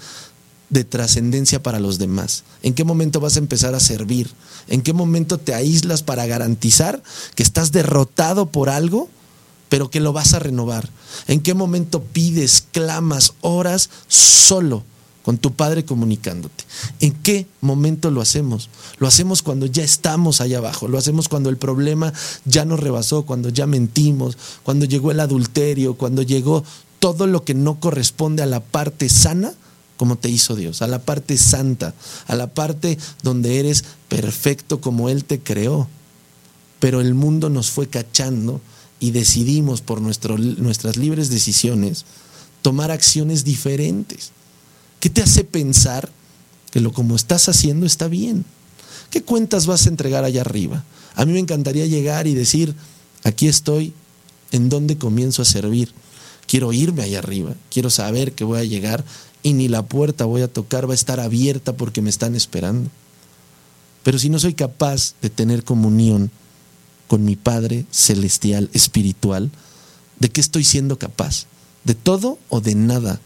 [0.70, 2.44] de trascendencia para los demás?
[2.64, 4.32] ¿En qué momento vas a empezar a servir?
[4.68, 7.04] ¿En qué momento te aíslas para garantizar
[7.36, 9.10] que estás derrotado por algo,
[9.70, 10.90] pero que lo vas a renovar?
[11.28, 14.84] ¿En qué momento pides, clamas, horas solo
[15.24, 16.64] con tu Padre comunicándote.
[17.00, 18.70] ¿En qué momento lo hacemos?
[19.00, 22.14] Lo hacemos cuando ya estamos allá abajo, lo hacemos cuando el problema
[22.46, 26.64] ya nos rebasó, cuando ya mentimos, cuando llegó el adulterio, cuando llegó
[27.00, 29.54] todo lo que no corresponde a la parte sana
[29.98, 31.94] como te hizo Dios, a la parte santa,
[32.28, 35.88] a la parte donde eres perfecto como Él te creó.
[36.80, 38.60] Pero el mundo nos fue cachando
[39.00, 42.06] y decidimos por nuestras libres decisiones
[42.62, 44.32] tomar acciones diferentes.
[45.04, 46.10] ¿Qué te hace pensar
[46.72, 48.46] que lo como estás haciendo está bien?
[49.10, 50.86] ¿Qué cuentas vas a entregar allá arriba?
[51.16, 52.74] A mí me encantaría llegar y decir,
[53.26, 53.92] aquí estoy,
[54.54, 55.92] ¿en dónde comienzo a servir?
[56.48, 59.04] Quiero irme allá arriba, quiero saber que voy a llegar
[59.44, 62.90] y ni la puerta voy a tocar, va a estar abierta porque me están esperando.
[64.04, 66.32] Pero si no soy capaz de tener comunión
[67.10, 69.52] con mi Padre celestial, espiritual,
[70.22, 71.48] ¿de qué estoy siendo capaz?
[71.84, 73.20] ¿De todo o de nada?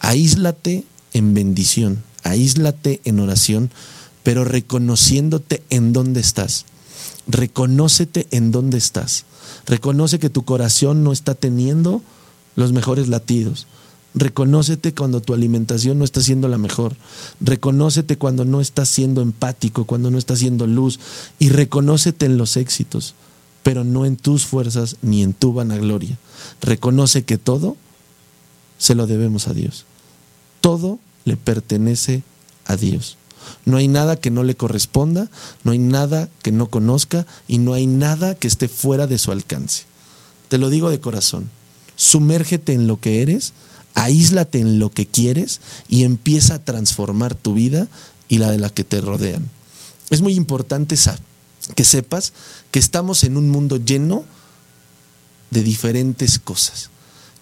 [0.00, 3.70] Aíslate en bendición, aíslate en oración,
[4.22, 6.64] pero reconociéndote en dónde estás.
[7.26, 9.24] Reconócete en dónde estás.
[9.66, 12.02] Reconoce que tu corazón no está teniendo
[12.56, 13.66] los mejores latidos.
[14.14, 16.96] Reconócete cuando tu alimentación no está siendo la mejor.
[17.40, 20.98] Reconócete cuando no estás siendo empático, cuando no estás siendo luz.
[21.38, 23.14] Y reconócete en los éxitos,
[23.62, 26.18] pero no en tus fuerzas ni en tu vanagloria.
[26.60, 27.76] Reconoce que todo
[28.78, 29.84] se lo debemos a Dios.
[30.60, 32.22] Todo le pertenece
[32.66, 33.16] a Dios.
[33.64, 35.28] No hay nada que no le corresponda,
[35.64, 39.32] no hay nada que no conozca y no hay nada que esté fuera de su
[39.32, 39.84] alcance.
[40.48, 41.50] Te lo digo de corazón.
[41.96, 43.52] Sumérgete en lo que eres,
[43.94, 47.88] aíslate en lo que quieres y empieza a transformar tu vida
[48.28, 49.48] y la de la que te rodean.
[50.10, 50.96] Es muy importante
[51.74, 52.32] que sepas
[52.70, 54.24] que estamos en un mundo lleno
[55.50, 56.90] de diferentes cosas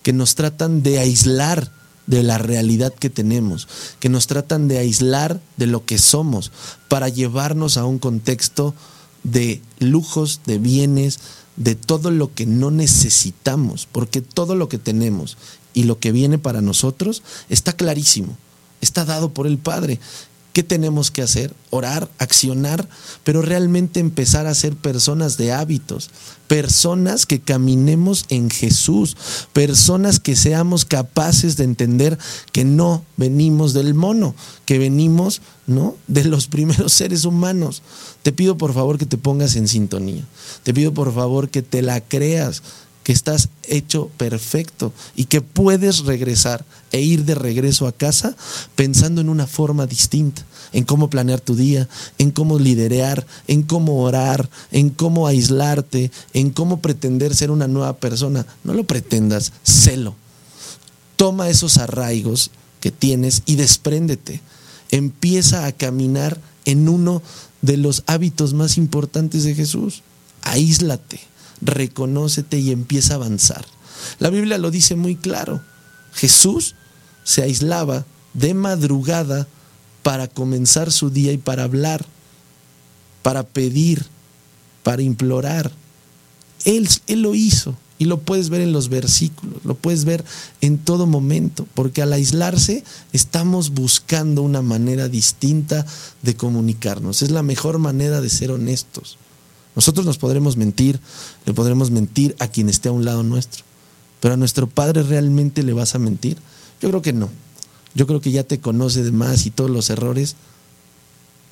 [0.02, 1.70] que nos tratan de aislar
[2.08, 3.68] de la realidad que tenemos,
[4.00, 6.50] que nos tratan de aislar de lo que somos
[6.88, 8.74] para llevarnos a un contexto
[9.24, 11.20] de lujos, de bienes,
[11.56, 15.36] de todo lo que no necesitamos, porque todo lo que tenemos
[15.74, 18.38] y lo que viene para nosotros está clarísimo,
[18.80, 20.00] está dado por el Padre.
[20.58, 21.54] ¿Qué tenemos que hacer?
[21.70, 22.88] Orar, accionar,
[23.22, 26.10] pero realmente empezar a ser personas de hábitos,
[26.48, 29.16] personas que caminemos en Jesús,
[29.52, 32.18] personas que seamos capaces de entender
[32.50, 35.94] que no venimos del mono, que venimos, ¿no?
[36.08, 37.82] de los primeros seres humanos.
[38.24, 40.24] Te pido por favor que te pongas en sintonía.
[40.64, 42.64] Te pido por favor que te la creas,
[43.08, 48.36] que estás hecho perfecto y que puedes regresar e ir de regreso a casa
[48.76, 50.44] pensando en una forma distinta,
[50.74, 56.50] en cómo planear tu día, en cómo liderar, en cómo orar, en cómo aislarte, en
[56.50, 58.44] cómo pretender ser una nueva persona.
[58.62, 60.14] No lo pretendas, celo.
[61.16, 64.42] Toma esos arraigos que tienes y despréndete.
[64.90, 67.22] Empieza a caminar en uno
[67.62, 70.02] de los hábitos más importantes de Jesús.
[70.42, 71.20] Aíslate
[71.60, 73.64] reconócete y empieza a avanzar.
[74.18, 75.60] La Biblia lo dice muy claro.
[76.12, 76.74] Jesús
[77.24, 79.46] se aislaba de madrugada
[80.02, 82.04] para comenzar su día y para hablar,
[83.22, 84.06] para pedir,
[84.82, 85.70] para implorar.
[86.64, 90.24] Él, él lo hizo y lo puedes ver en los versículos, lo puedes ver
[90.60, 95.84] en todo momento, porque al aislarse estamos buscando una manera distinta
[96.22, 97.22] de comunicarnos.
[97.22, 99.18] Es la mejor manera de ser honestos.
[99.78, 100.98] Nosotros nos podremos mentir,
[101.46, 103.62] le podremos mentir a quien esté a un lado nuestro,
[104.18, 106.36] pero a nuestro Padre realmente le vas a mentir.
[106.82, 107.30] Yo creo que no.
[107.94, 110.34] Yo creo que ya te conoce de más y todos los errores,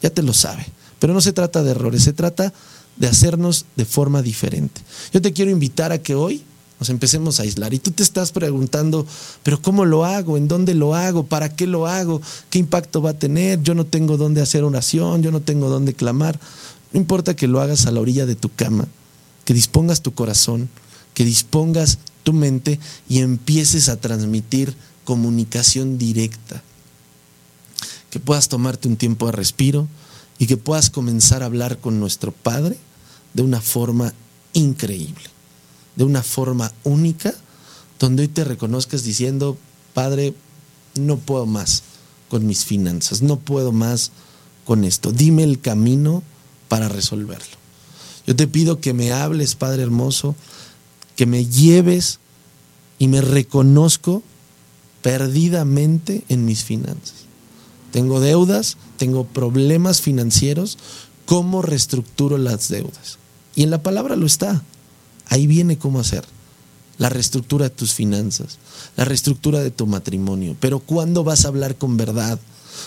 [0.03, 0.67] ya te lo sabe.
[0.99, 2.53] Pero no se trata de errores, se trata
[2.97, 4.81] de hacernos de forma diferente.
[5.13, 6.43] Yo te quiero invitar a que hoy
[6.81, 7.73] nos empecemos a aislar.
[7.75, 9.07] Y tú te estás preguntando,
[9.43, 10.37] pero ¿cómo lo hago?
[10.37, 11.25] ¿En dónde lo hago?
[11.27, 12.21] ¿Para qué lo hago?
[12.51, 13.63] ¿Qué impacto va a tener?
[13.63, 16.39] Yo no tengo dónde hacer oración, yo no tengo dónde clamar.
[16.93, 18.87] No importa que lo hagas a la orilla de tu cama,
[19.45, 20.69] que dispongas tu corazón,
[21.15, 26.63] que dispongas tu mente y empieces a transmitir comunicación directa.
[28.11, 29.89] Que puedas tomarte un tiempo de respiro
[30.39, 32.77] y que puedas comenzar a hablar con nuestro Padre
[33.35, 34.13] de una forma
[34.53, 35.25] increíble,
[35.97, 37.35] de una forma única,
[37.99, 39.57] donde hoy te reconozcas diciendo,
[39.95, 40.35] Padre,
[40.95, 41.83] no puedo más
[42.29, 44.11] con mis finanzas, no puedo más
[44.65, 45.13] con esto.
[45.13, 46.23] Dime el camino
[46.69, 47.57] para resolverlo.
[48.27, 50.35] Yo te pido que me hables, Padre hermoso,
[51.15, 52.19] que me lleves
[52.99, 54.23] y me reconozco
[55.03, 57.27] perdidamente en mis finanzas.
[57.93, 60.77] Tengo deudas, tengo problemas financieros,
[61.25, 63.19] ¿cómo reestructuro las deudas?
[63.55, 64.63] Y en la palabra lo está.
[65.29, 66.25] Ahí viene cómo hacer.
[66.99, 68.59] la reestructura de tus finanzas,
[68.97, 70.57] la reestructura de tu matrimonio.
[70.61, 72.39] Pero ¿cuándo vas a hablar con verdad?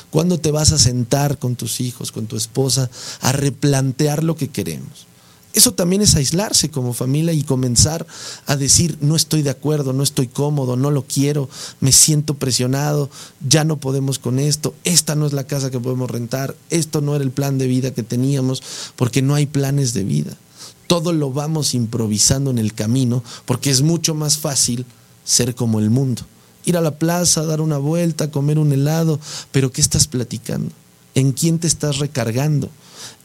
[0.10, 2.90] ¿Cuándo te vas a sentar con tus hijos, con tu esposa,
[3.22, 5.10] a replantear lo que queremos?
[5.52, 8.06] Eso también es aislarse como familia y comenzar
[8.46, 11.50] a decir, no estoy de acuerdo, no estoy cómodo, no lo quiero,
[11.80, 13.10] me siento presionado,
[13.48, 17.16] ya no podemos con esto, esta no es la casa que podemos rentar, esto no
[17.16, 18.62] era el plan de vida que teníamos,
[18.96, 20.38] porque no hay planes de vida.
[20.86, 24.86] Todo lo vamos improvisando en el camino, porque es mucho más fácil
[25.24, 26.22] ser como el mundo.
[26.70, 29.20] Ir a la plaza, dar una vuelta, comer un helado,
[29.52, 30.72] pero ¿qué estás platicando?
[31.16, 32.70] ¿En quién te estás recargando?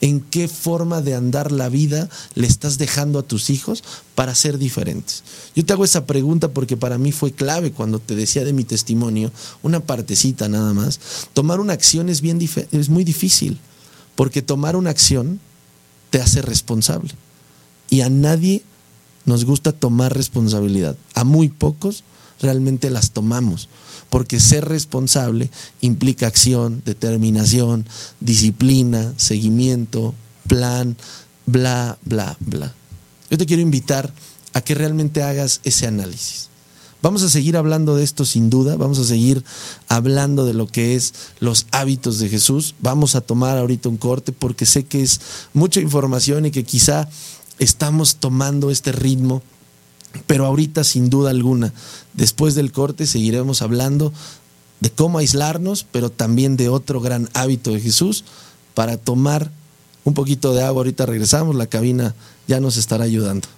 [0.00, 3.82] en qué forma de andar la vida le estás dejando a tus hijos
[4.14, 5.24] para ser diferentes.
[5.54, 8.64] Yo te hago esa pregunta porque para mí fue clave cuando te decía de mi
[8.64, 11.00] testimonio, una partecita nada más.
[11.32, 12.38] Tomar una acción es, bien
[12.72, 13.58] es muy difícil,
[14.14, 15.40] porque tomar una acción
[16.10, 17.10] te hace responsable.
[17.90, 18.62] Y a nadie
[19.24, 20.96] nos gusta tomar responsabilidad.
[21.14, 22.04] A muy pocos
[22.40, 23.68] realmente las tomamos
[24.14, 27.84] porque ser responsable implica acción, determinación,
[28.20, 30.14] disciplina, seguimiento,
[30.46, 30.96] plan,
[31.46, 32.72] bla, bla, bla.
[33.28, 34.12] Yo te quiero invitar
[34.52, 36.48] a que realmente hagas ese análisis.
[37.02, 39.44] Vamos a seguir hablando de esto sin duda, vamos a seguir
[39.88, 42.76] hablando de lo que es los hábitos de Jesús.
[42.80, 45.20] Vamos a tomar ahorita un corte porque sé que es
[45.52, 47.08] mucha información y que quizá
[47.58, 49.42] estamos tomando este ritmo
[50.26, 51.72] pero ahorita, sin duda alguna,
[52.12, 54.12] después del corte seguiremos hablando
[54.80, 58.24] de cómo aislarnos, pero también de otro gran hábito de Jesús
[58.74, 59.50] para tomar
[60.04, 60.80] un poquito de agua.
[60.80, 62.14] Ahorita regresamos, la cabina
[62.46, 63.48] ya nos estará ayudando.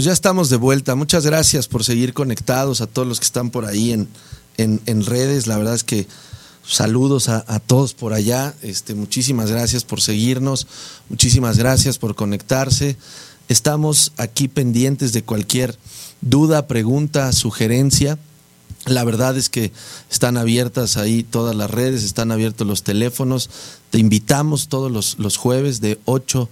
[0.00, 0.94] Pues ya estamos de vuelta.
[0.94, 4.08] Muchas gracias por seguir conectados a todos los que están por ahí en,
[4.56, 5.46] en, redes.
[5.46, 6.06] La verdad es que
[6.66, 8.54] saludos a, todos por allá.
[8.62, 10.66] Este, muchísimas gracias por seguirnos.
[11.10, 12.96] Muchísimas gracias por conectarse.
[13.50, 15.76] Estamos aquí pendientes de cualquier
[16.22, 18.18] duda, pregunta, sugerencia.
[18.86, 19.70] La verdad es que
[20.10, 23.50] están abiertas ahí todas las redes, están abiertos los teléfonos.
[23.90, 26.48] Te invitamos todos los, los jueves de 8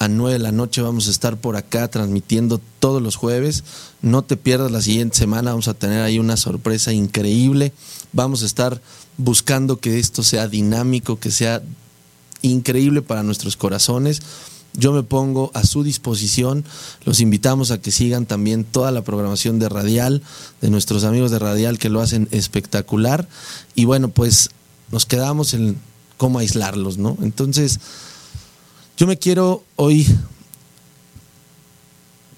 [0.00, 3.64] a 9 de la noche vamos a estar por acá transmitiendo todos los jueves.
[4.00, 7.74] No te pierdas la siguiente semana, vamos a tener ahí una sorpresa increíble.
[8.14, 8.80] Vamos a estar
[9.18, 11.62] buscando que esto sea dinámico, que sea
[12.40, 14.22] increíble para nuestros corazones.
[14.72, 16.64] Yo me pongo a su disposición.
[17.04, 20.22] Los invitamos a que sigan también toda la programación de Radial,
[20.62, 23.28] de nuestros amigos de Radial que lo hacen espectacular.
[23.74, 24.48] Y bueno, pues
[24.90, 25.76] nos quedamos en
[26.16, 27.18] cómo aislarlos, ¿no?
[27.20, 27.80] Entonces,
[29.00, 30.06] yo me quiero hoy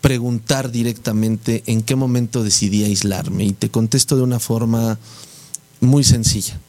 [0.01, 4.97] preguntar directamente en qué momento decidí aislarme y te contesto de una forma
[5.81, 6.61] muy sencilla.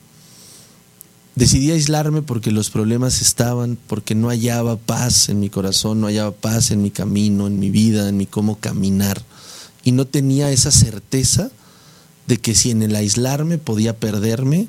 [1.35, 6.31] Decidí aislarme porque los problemas estaban, porque no hallaba paz en mi corazón, no hallaba
[6.31, 9.21] paz en mi camino, en mi vida, en mi cómo caminar.
[9.83, 11.51] Y no tenía esa certeza
[12.25, 14.65] de que si en el aislarme podía perderme,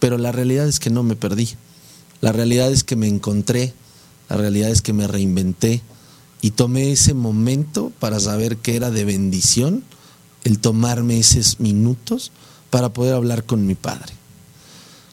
[0.00, 1.48] pero la realidad es que no me perdí.
[2.20, 3.72] La realidad es que me encontré
[4.32, 5.82] la realidad es que me reinventé
[6.40, 9.84] y tomé ese momento para saber que era de bendición
[10.44, 12.32] el tomarme esos minutos
[12.70, 14.14] para poder hablar con mi Padre.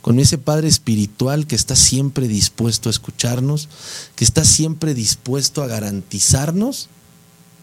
[0.01, 3.67] Con ese Padre espiritual que está siempre dispuesto a escucharnos,
[4.15, 6.87] que está siempre dispuesto a garantizarnos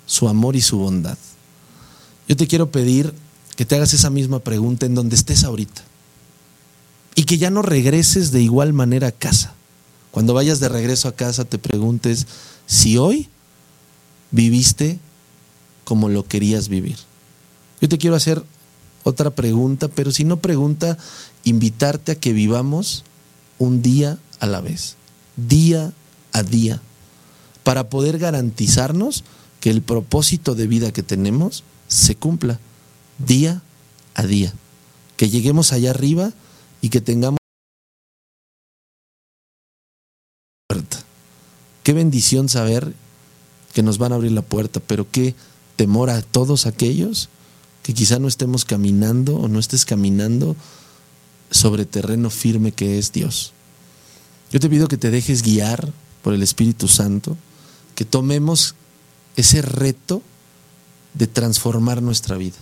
[0.05, 1.17] su amor y su bondad.
[2.29, 3.15] Yo te quiero pedir
[3.57, 5.83] que te hagas esa misma pregunta en donde estés ahorita
[7.15, 9.57] y que ya no regreses de igual manera a casa
[10.17, 12.27] cuando vayas de regreso a casa te preguntes
[12.65, 13.29] si hoy
[14.31, 14.99] viviste
[15.85, 16.97] como lo querías vivir.
[17.83, 18.43] Yo te quiero hacer
[19.05, 20.97] otra pregunta, pero si no pregunta,
[21.45, 23.05] invitarte a que vivamos
[23.59, 24.97] un día a la vez,
[25.37, 25.93] día
[26.33, 26.81] a día,
[27.63, 29.23] para poder garantizarnos
[29.61, 32.59] que el propósito de vida que tenemos se cumpla
[33.19, 33.61] día
[34.15, 34.55] a día,
[35.19, 36.33] que lleguemos allá arriba
[36.81, 37.37] y que tengamos
[41.87, 42.95] Qué bendición saber
[43.73, 45.37] que nos van a abrir la puerta, pero qué
[45.77, 47.29] temor a todos aquellos
[47.85, 50.57] que quizá no estemos caminando o no estés caminando
[51.53, 53.53] sobre terreno firme que es Dios.
[54.51, 55.93] Yo te pido que te dejes guiar
[56.25, 57.37] por el Espíritu Santo,
[57.95, 58.75] que tomemos
[59.37, 60.23] ese reto
[61.15, 62.57] de transformar nuestra vida,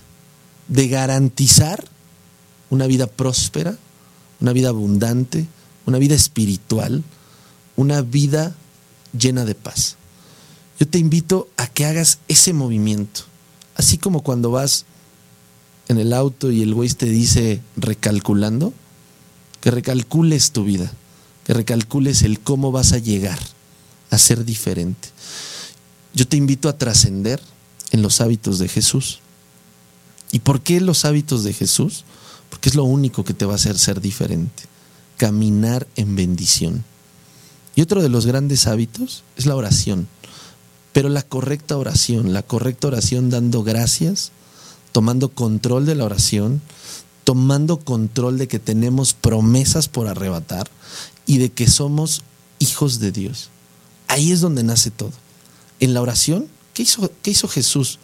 [0.68, 1.82] de garantizar
[2.68, 3.78] una vida próspera,
[4.42, 5.46] una vida abundante,
[5.86, 7.02] una vida espiritual,
[7.74, 8.54] una vida
[9.18, 9.96] llena de paz.
[10.78, 13.22] Yo te invito a que hagas ese movimiento.
[13.76, 14.86] Así como cuando vas
[15.88, 18.72] en el auto y el güey te dice recalculando,
[19.60, 20.92] que recalcules tu vida,
[21.44, 23.38] que recalcules el cómo vas a llegar
[24.10, 25.08] a ser diferente.
[26.12, 27.40] Yo te invito a trascender
[27.90, 29.20] en los hábitos de Jesús.
[30.32, 32.04] ¿Y por qué los hábitos de Jesús?
[32.50, 34.64] Porque es lo único que te va a hacer ser diferente.
[35.16, 36.84] Caminar en bendición.
[37.76, 40.08] Y otro de los grandes hábitos es la oración.
[40.92, 44.30] Pero la correcta oración, la correcta oración dando gracias,
[44.92, 46.62] tomando control de la oración,
[47.24, 50.70] tomando control de que tenemos promesas por arrebatar
[51.26, 52.22] y de que somos
[52.58, 53.50] hijos de Dios.
[54.06, 55.12] Ahí es donde nace todo.
[55.80, 57.98] En la oración, ¿qué hizo, hizo Jesús?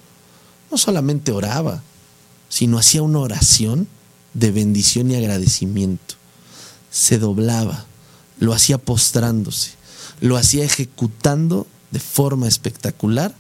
[0.70, 1.82] No solamente oraba,
[2.48, 3.86] sino hacía una oración
[4.34, 6.16] de bendición y agradecimiento.
[6.90, 7.86] Se doblaba,
[8.40, 9.70] lo hacía postrándose,
[10.20, 13.34] lo hacía ejecutando de forma espectacular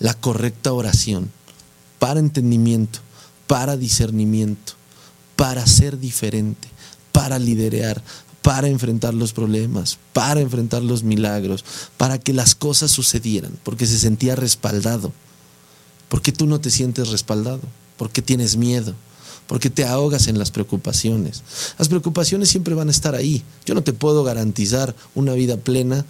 [0.00, 1.30] la correcta oración
[1.98, 2.98] para entendimiento,
[3.46, 4.72] para discernimiento,
[5.36, 6.68] para ser diferente,
[7.12, 8.02] para liderear,
[8.42, 11.64] para enfrentar los problemas, para enfrentar los milagros,
[11.96, 15.12] para que las cosas sucedieran, porque se sentía respaldado.
[16.08, 17.62] ¿Por qué tú no te sientes respaldado?
[17.96, 18.94] ¿Por qué tienes miedo?
[19.46, 21.42] ¿Por qué te ahogas en las preocupaciones?
[21.78, 23.44] Las preocupaciones siempre van a estar ahí.
[23.64, 26.04] Yo no te puedo garantizar una vida plena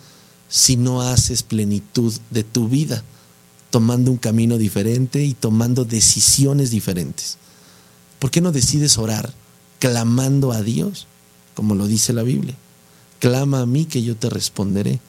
[0.49, 3.03] si no haces plenitud de tu vida,
[3.70, 7.37] tomando un camino diferente y tomando decisiones diferentes.
[8.18, 9.34] ¿Por qué no decides orar
[9.78, 11.07] clamando a Dios,
[11.55, 12.55] como lo dice la Biblia?
[13.18, 15.01] Clama a mí que yo te responderé.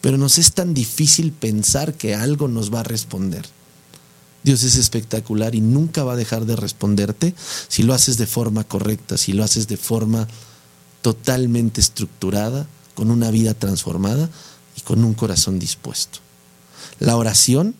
[0.00, 3.46] Pero nos es tan difícil pensar que algo nos va a responder.
[4.44, 7.34] Dios es espectacular y nunca va a dejar de responderte
[7.68, 10.28] si lo haces de forma correcta, si lo haces de forma
[11.02, 14.30] totalmente estructurada, con una vida transformada,
[14.76, 16.18] y con un corazón dispuesto.
[17.00, 17.74] La oración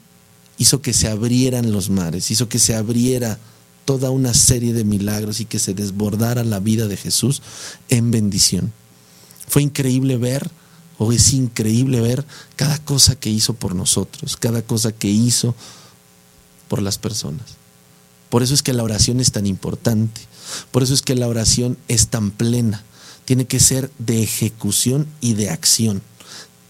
[0.59, 3.39] hizo que se abrieran los mares, hizo que se abriera
[3.85, 7.43] toda una serie de milagros y que se desbordara la vida de Jesús
[7.89, 8.73] en bendición.
[9.47, 10.51] Fue increíble ver,
[10.97, 12.25] o es increíble ver,
[12.57, 15.55] cada cosa que hizo por nosotros, cada cosa que hizo
[16.69, 17.57] por las personas.
[18.31, 20.21] Por eso es que la oración es tan importante,
[20.71, 22.83] por eso es que la oración es tan plena,
[23.25, 26.03] tiene que ser de ejecución y de acción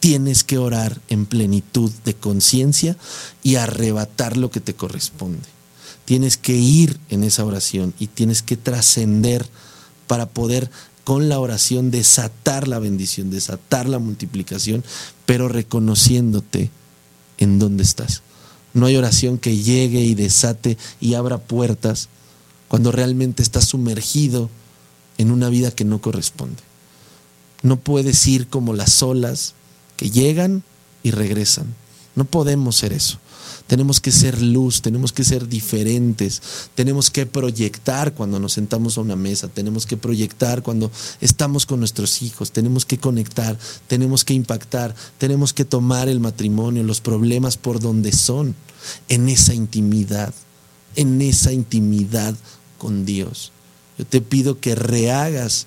[0.05, 2.95] tienes que orar en plenitud de conciencia
[3.43, 5.49] y arrebatar lo que te corresponde.
[6.05, 9.49] Tienes que ir en esa oración y tienes que trascender
[10.07, 10.71] para poder
[11.05, 14.85] con la oración desatar la bendición, desatar la multiplicación,
[15.25, 16.71] pero reconociéndote
[17.39, 18.21] en dónde estás.
[18.75, 22.09] No hay oración que llegue y desate y abra puertas
[22.69, 24.51] cuando realmente estás sumergido
[25.17, 26.63] en una vida que no corresponde.
[27.63, 29.55] No puedes ir como las olas
[29.97, 30.65] que llegan
[31.03, 31.75] y regresan.
[32.17, 33.19] No podemos ser eso.
[33.67, 36.43] Tenemos que ser luz, tenemos que ser diferentes,
[36.75, 40.91] tenemos que proyectar cuando nos sentamos a una mesa, tenemos que proyectar cuando
[41.23, 46.83] estamos con nuestros hijos, tenemos que conectar, tenemos que impactar, tenemos que tomar el matrimonio,
[46.83, 48.55] los problemas por donde son,
[49.09, 50.35] en esa intimidad,
[50.95, 52.35] en esa intimidad
[52.77, 53.51] con Dios.
[53.97, 55.67] Yo te pido que rehagas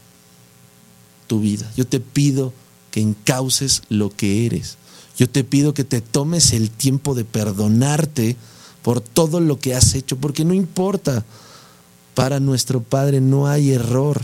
[1.25, 2.53] tu vida, yo te pido
[2.91, 4.77] que encauces lo que eres.
[5.17, 8.37] Yo te pido que te tomes el tiempo de perdonarte
[8.83, 11.25] por todo lo que has hecho, porque no importa.
[12.13, 14.21] Para nuestro Padre no hay error.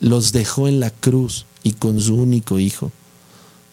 [0.00, 2.90] Los dejó en la cruz y con su único hijo.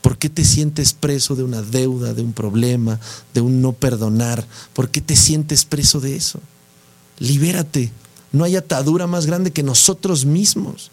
[0.02, 3.00] ¿Por qué te sientes preso de una deuda, de un problema,
[3.34, 4.46] de un no perdonar?
[4.74, 6.40] ¿Por qué te sientes preso de eso?
[7.20, 7.92] Libérate.
[8.32, 10.92] No hay atadura más grande que nosotros mismos.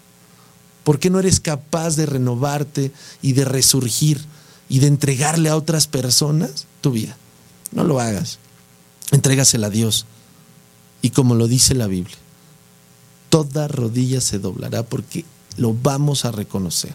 [0.85, 4.21] ¿Por qué no eres capaz de renovarte y de resurgir
[4.69, 7.17] y de entregarle a otras personas tu vida?
[7.73, 8.39] No lo hagas.
[9.11, 10.07] Entrégasela a Dios.
[11.03, 12.17] Y como lo dice la Biblia,
[13.29, 15.25] toda rodilla se doblará porque
[15.57, 16.95] lo vamos a reconocer.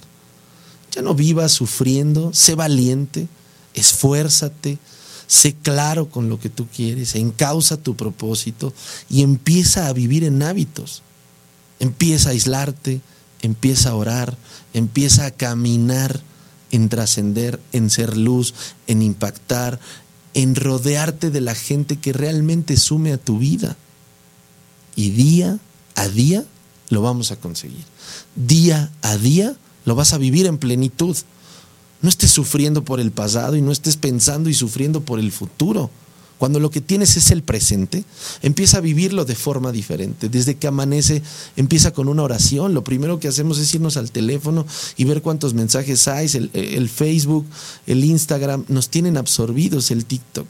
[0.91, 3.28] Ya no vivas sufriendo, sé valiente,
[3.74, 4.80] esfuérzate,
[5.28, 8.74] sé claro con lo que tú quieres, encausa tu propósito
[9.09, 11.03] y empieza a vivir en hábitos.
[11.80, 13.01] Empieza a aislarte,
[13.41, 14.38] empieza a orar,
[14.74, 16.22] empieza a caminar
[16.72, 18.53] en trascender, en ser luz,
[18.88, 19.80] en impactar,
[20.34, 23.76] en rodearte de la gente que realmente sume a tu vida.
[24.95, 25.59] Y día
[25.95, 26.45] a día
[26.89, 27.86] lo vamos a conseguir.
[28.36, 29.55] Día a día
[29.86, 31.15] lo vas a vivir en plenitud.
[32.01, 35.89] No estés sufriendo por el pasado y no estés pensando y sufriendo por el futuro,
[36.39, 38.05] Cuando lo que tienes es el presente,
[38.41, 40.29] empieza a vivirlo de forma diferente.
[40.29, 41.21] Desde que amanece,
[41.57, 42.73] empieza con una oración.
[42.73, 44.65] Lo primero que hacemos es irnos al teléfono
[44.95, 46.29] y ver cuántos mensajes hay.
[46.33, 47.45] El, el Facebook,
[47.87, 50.47] el Instagram, nos tienen absorbidos el TikTok.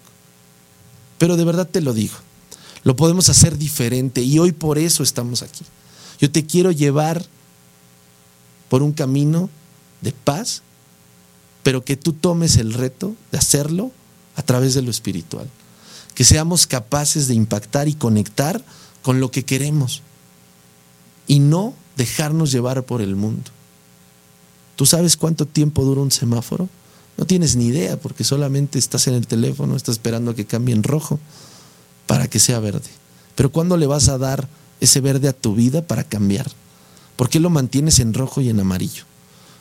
[1.18, 2.16] Pero de verdad te lo digo,
[2.84, 5.66] lo podemos hacer diferente y hoy por eso estamos aquí.
[6.22, 7.26] Yo te quiero llevar
[8.70, 9.50] por un camino
[10.02, 10.62] de paz,
[11.64, 13.92] pero que tú tomes el reto de hacerlo
[14.36, 15.50] a través de lo espiritual
[16.20, 18.62] que seamos capaces de impactar y conectar
[19.04, 20.02] con lo que queremos
[21.28, 23.52] y no dejarnos llevar por el mundo.
[24.76, 26.68] ¿Tú sabes cuánto tiempo dura un semáforo?
[27.16, 30.76] No tienes ni idea porque solamente estás en el teléfono, estás esperando a que cambie
[30.76, 31.22] en rojo
[32.06, 32.90] para que sea verde.
[33.36, 34.50] Pero ¿cuándo le vas a dar
[34.82, 36.52] ese verde a tu vida para cambiar?
[37.16, 39.06] ¿Por qué lo mantienes en rojo y en amarillo?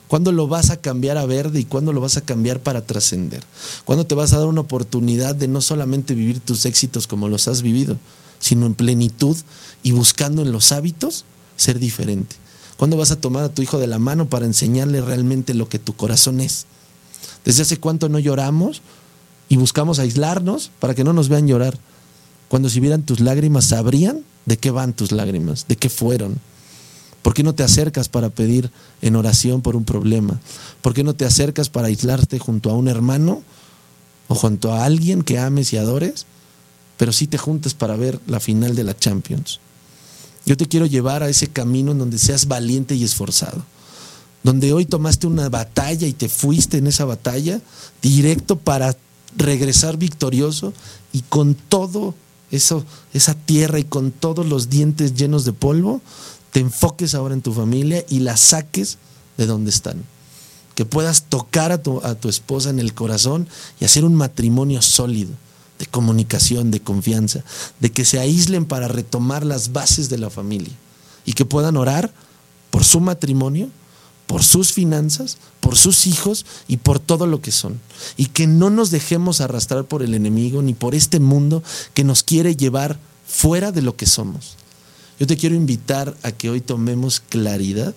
[0.09, 3.45] ¿Cuándo lo vas a cambiar a verde y cuándo lo vas a cambiar para trascender?
[3.85, 7.47] ¿Cuándo te vas a dar una oportunidad de no solamente vivir tus éxitos como los
[7.47, 7.99] has vivido,
[8.41, 9.37] sino en plenitud
[9.83, 12.37] y buscando en los hábitos ser diferente?
[12.79, 15.79] ¿Cuándo vas a tomar a tu hijo de la mano para enseñarle realmente lo que
[15.79, 16.65] tu corazón es?
[17.45, 18.81] ¿Desde hace cuánto no lloramos
[19.49, 21.79] y buscamos aislarnos para que no nos vean llorar?
[22.49, 26.41] Cuando si vieran tus lágrimas sabrían de qué van tus lágrimas, de qué fueron.
[27.23, 28.71] ¿Por qué no te acercas para pedir
[29.03, 30.41] en oración por un problema?
[30.81, 33.43] ¿Por qué no te acercas para aislarte junto a un hermano
[34.29, 36.27] o junto a alguien que ames y adores?
[36.97, 39.61] Pero sí te juntes para ver la final de la Champions.
[40.47, 43.63] Yo te quiero llevar a ese camino en donde seas valiente y esforzado.
[44.43, 47.61] Donde hoy tomaste una batalla y te fuiste en esa batalla
[48.01, 48.97] directo para
[49.37, 50.73] regresar victorioso
[51.13, 52.15] y con todo
[52.51, 56.01] eso, esa tierra y con todos los dientes llenos de polvo,
[56.59, 58.99] te enfoques ahora en tu familia y la saques
[59.37, 60.03] de donde están.
[60.75, 63.47] Que puedas tocar a tu, a tu esposa en el corazón
[63.79, 65.31] y hacer un matrimonio sólido,
[65.79, 67.45] de comunicación, de confianza,
[67.79, 70.73] de que se aíslen para retomar las bases de la familia
[71.25, 72.13] y que puedan orar
[72.71, 73.69] por su matrimonio,
[74.27, 77.81] por sus finanzas, por sus hijos y por todo lo que son.
[78.17, 81.63] Y que no nos dejemos arrastrar por el enemigo ni por este mundo
[81.95, 82.99] que nos quiere llevar
[83.29, 84.58] fuera de lo que somos.
[85.19, 87.95] Yo te quiero invitar a que hoy tomemos claridad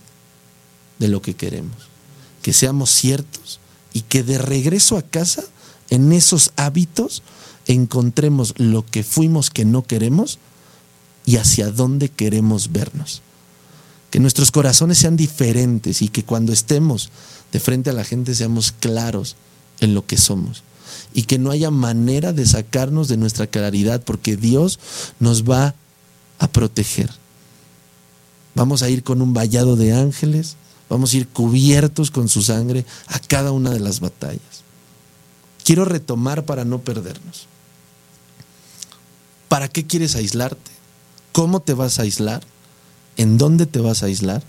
[0.99, 1.89] de lo que queremos,
[2.41, 3.59] que seamos ciertos
[3.93, 5.43] y que de regreso a casa,
[5.89, 7.21] en esos hábitos,
[7.67, 10.39] encontremos lo que fuimos que no queremos
[11.25, 13.21] y hacia dónde queremos vernos.
[14.09, 17.11] Que nuestros corazones sean diferentes y que cuando estemos
[17.51, 19.35] de frente a la gente seamos claros
[19.79, 20.63] en lo que somos.
[21.13, 24.79] Y que no haya manera de sacarnos de nuestra claridad porque Dios
[25.19, 25.75] nos va
[26.41, 27.09] a proteger.
[28.55, 30.57] Vamos a ir con un vallado de ángeles,
[30.89, 34.63] vamos a ir cubiertos con su sangre a cada una de las batallas.
[35.63, 37.45] Quiero retomar para no perdernos.
[39.47, 40.71] ¿Para qué quieres aislarte?
[41.31, 42.41] ¿Cómo te vas a aislar?
[43.17, 44.43] ¿En dónde te vas a aislar?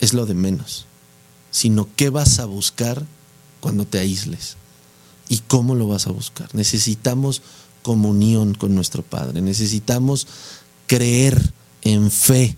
[0.00, 0.86] Es lo de menos,
[1.52, 3.06] sino qué vas a buscar
[3.60, 4.56] cuando te aísles
[5.28, 6.52] y cómo lo vas a buscar.
[6.54, 7.40] Necesitamos
[7.82, 10.26] comunión con nuestro Padre, necesitamos
[10.88, 12.56] creer en fe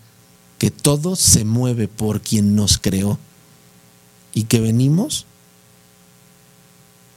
[0.56, 3.18] que todo se mueve por quien nos creó
[4.32, 5.26] y que venimos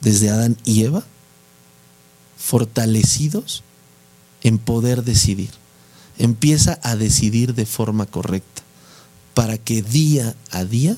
[0.02, 1.06] desde Adán y Eva
[2.38, 3.64] fortalecidos
[4.42, 5.52] en poder decidir.
[6.18, 8.64] Empieza a decidir de forma correcta
[9.34, 10.98] para que día a día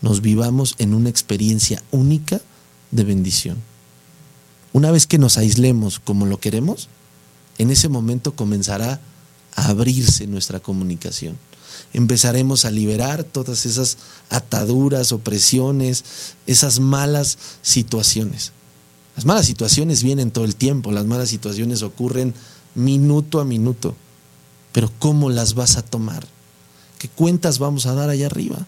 [0.00, 2.40] nos vivamos en una experiencia única
[2.90, 3.58] de bendición.
[4.72, 6.88] Una vez que nos aislemos como lo queremos,
[7.58, 9.00] en ese momento comenzará
[9.56, 11.36] abrirse nuestra comunicación.
[11.92, 13.98] Empezaremos a liberar todas esas
[14.30, 16.04] ataduras, opresiones,
[16.46, 18.52] esas malas situaciones.
[19.16, 22.34] Las malas situaciones vienen todo el tiempo, las malas situaciones ocurren
[22.74, 23.94] minuto a minuto,
[24.72, 26.26] pero ¿cómo las vas a tomar?
[26.98, 28.66] ¿Qué cuentas vamos a dar allá arriba?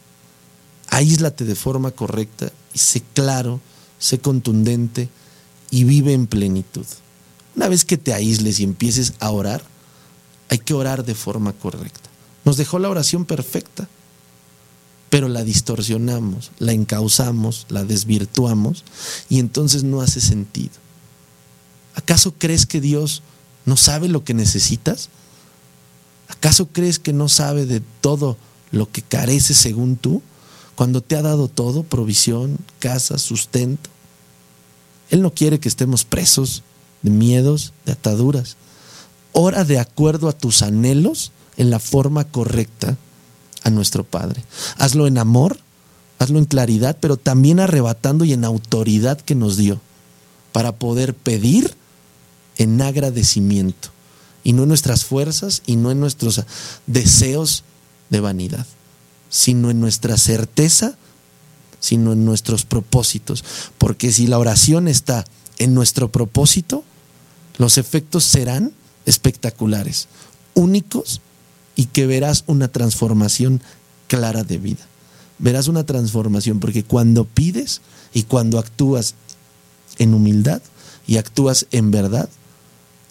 [0.91, 3.61] Aíslate de forma correcta y sé claro,
[3.99, 5.09] sé contundente
[5.70, 6.87] y vive en plenitud.
[7.57, 9.64] Una vez que te aísles y empieces a orar,
[10.49, 12.11] hay que orar de forma correcta.
[12.44, 13.88] Nos dejó la oración perfecta,
[15.11, 18.84] pero la distorsionamos, la encauzamos, la desvirtuamos
[19.28, 20.74] y entonces no hace sentido.
[21.94, 23.22] ¿Acaso crees que Dios
[23.64, 25.09] no sabe lo que necesitas?
[26.28, 28.36] ¿Acaso crees que no sabe de todo
[28.70, 30.22] lo que careces según tú?
[30.74, 33.88] Cuando te ha dado todo, provisión, casa, sustento.
[35.09, 36.62] Él no quiere que estemos presos
[37.03, 38.57] de miedos, de ataduras
[39.33, 42.97] ora de acuerdo a tus anhelos en la forma correcta
[43.62, 44.45] a nuestro Padre.
[44.79, 45.59] Hazlo en amor,
[46.18, 49.81] hazlo en claridad, pero también arrebatando y en autoridad que nos dio
[50.53, 51.74] para poder pedir
[52.57, 53.91] en agradecimiento
[54.45, 56.43] y no en nuestras fuerzas y no en nuestros
[56.87, 57.64] deseos
[58.11, 58.66] de vanidad,
[59.29, 60.97] sino en nuestra certeza,
[61.81, 63.45] sino en nuestros propósitos.
[63.77, 65.24] Porque si la oración está
[65.59, 66.85] en nuestro propósito,
[67.59, 68.72] los efectos serán
[69.07, 70.09] espectaculares,
[70.54, 71.20] únicos
[71.74, 73.62] y que verás una transformación
[74.09, 74.86] clara de vida.
[75.38, 77.80] Verás una transformación porque cuando pides
[78.12, 79.14] y cuando actúas
[79.98, 80.62] en humildad
[81.07, 82.28] y actúas en verdad,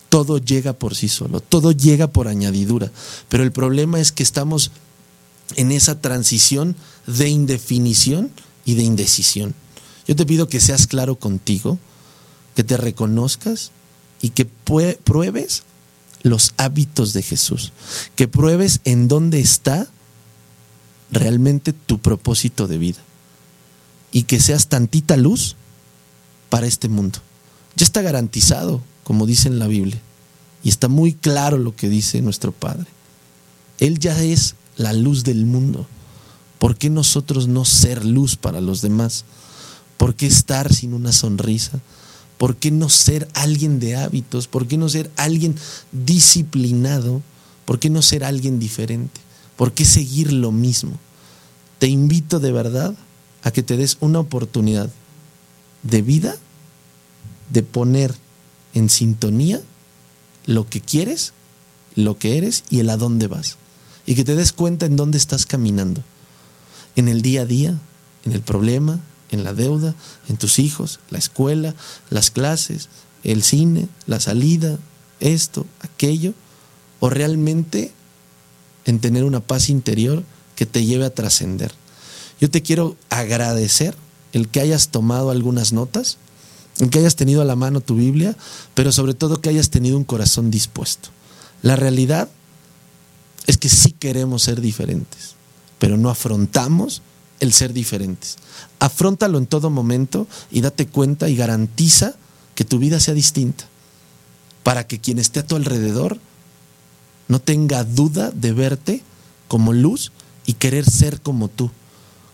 [0.09, 2.91] todo llega por sí solo, todo llega por añadidura.
[3.29, 4.71] Pero el problema es que estamos
[5.55, 6.75] en esa transición
[7.05, 8.31] de indefinición
[8.65, 9.53] y de indecisión.
[10.07, 11.77] Yo te pido que seas claro contigo,
[12.55, 13.71] que te reconozcas
[14.21, 15.63] y que pruebes
[16.25, 17.71] los hábitos de Jesús,
[18.15, 19.87] que pruebes en dónde está
[21.11, 22.97] realmente tu propósito de vida
[24.11, 25.55] y que seas tantita luz
[26.49, 27.19] para este mundo.
[27.75, 30.01] Ya está garantizado, como dice en la Biblia,
[30.63, 32.87] y está muy claro lo que dice nuestro Padre.
[33.77, 35.85] Él ya es la luz del mundo.
[36.57, 39.25] ¿Por qué nosotros no ser luz para los demás?
[39.97, 41.81] ¿Por qué estar sin una sonrisa?
[42.37, 44.47] ¿Por qué no ser alguien de hábitos?
[44.47, 45.55] ¿Por qué no ser alguien
[45.91, 47.21] disciplinado?
[47.65, 49.21] ¿Por qué no ser alguien diferente?
[49.55, 50.93] ¿Por qué seguir lo mismo?
[51.79, 52.95] Te invito de verdad
[53.43, 54.89] a que te des una oportunidad
[55.83, 56.35] de vida,
[57.51, 58.13] de poner
[58.73, 59.61] en sintonía
[60.45, 61.33] lo que quieres,
[61.95, 63.57] lo que eres y el a dónde vas.
[64.05, 66.03] Y que te des cuenta en dónde estás caminando.
[66.95, 67.79] En el día a día,
[68.25, 68.99] en el problema,
[69.31, 69.95] en la deuda,
[70.29, 71.73] en tus hijos, la escuela,
[72.09, 72.89] las clases,
[73.23, 74.77] el cine, la salida,
[75.19, 76.33] esto, aquello,
[76.99, 77.91] o realmente
[78.85, 80.23] en tener una paz interior
[80.55, 81.73] que te lleve a trascender.
[82.39, 83.95] Yo te quiero agradecer
[84.33, 86.17] el que hayas tomado algunas notas,
[86.79, 88.35] el que hayas tenido a la mano tu Biblia,
[88.73, 91.09] pero sobre todo que hayas tenido un corazón dispuesto.
[91.61, 92.29] La realidad
[93.47, 95.35] es que sí queremos ser diferentes,
[95.79, 97.01] pero no afrontamos
[97.39, 98.37] el ser diferentes.
[98.79, 102.15] Afróntalo en todo momento y date cuenta y garantiza
[102.55, 103.65] que tu vida sea distinta,
[104.63, 106.19] para que quien esté a tu alrededor
[107.27, 109.03] no tenga duda de verte
[109.47, 110.11] como luz
[110.45, 111.71] y querer ser como tú,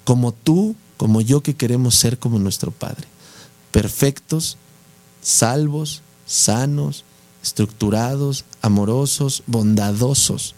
[0.04, 3.08] como tú, como yo que queremos ser como nuestro Padre,
[3.72, 4.58] perfectos,
[5.22, 7.06] salvos, sanos,
[7.42, 10.56] estructurados, amorosos, bondadosos.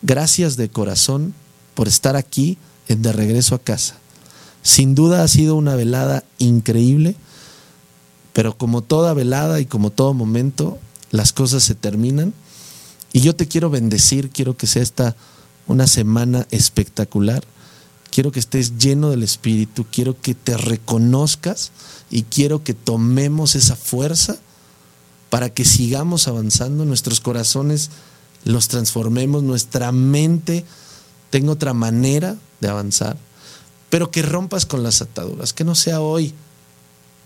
[0.00, 1.34] Gracias de corazón
[1.74, 2.58] por estar aquí
[2.98, 3.96] De Regreso a Casa.
[4.62, 7.16] Sin duda ha sido una velada increíble,
[8.32, 10.78] pero como toda velada y como todo momento,
[11.10, 12.32] las cosas se terminan.
[13.12, 15.16] Y yo te quiero bendecir, quiero que sea esta
[15.66, 17.44] una semana espectacular.
[18.10, 21.72] Quiero que estés lleno del Espíritu, quiero que te reconozcas
[22.10, 24.36] y quiero que tomemos esa fuerza
[25.30, 27.90] para que sigamos avanzando, nuestros corazones
[28.44, 30.66] los transformemos, nuestra mente
[31.32, 33.16] tenga otra manera de avanzar,
[33.88, 36.34] pero que rompas con las ataduras, que no sea hoy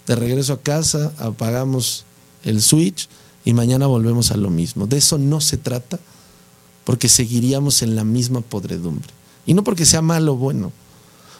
[0.06, 2.04] de regreso a casa, apagamos
[2.44, 3.08] el switch
[3.44, 4.86] y mañana volvemos a lo mismo.
[4.86, 5.98] De eso no se trata
[6.84, 9.08] porque seguiríamos en la misma podredumbre.
[9.44, 10.70] Y no porque sea malo o bueno,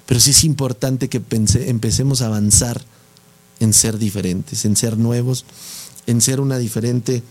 [0.05, 1.23] pero sí es importante que
[1.67, 2.83] empecemos a avanzar
[3.61, 5.45] en ser diferentes, en ser nuevos,
[6.09, 7.23] en ser una diferente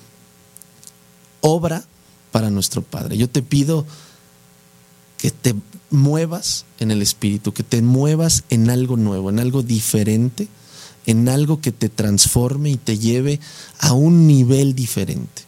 [1.41, 1.83] obra
[2.31, 3.17] para nuestro Padre.
[3.17, 3.85] Yo te pido
[5.25, 5.55] que te
[5.89, 10.47] muevas en el Espíritu, que te muevas en algo nuevo, en algo diferente,
[11.07, 13.39] en algo que te transforme y te lleve
[13.79, 15.41] a un nivel diferente.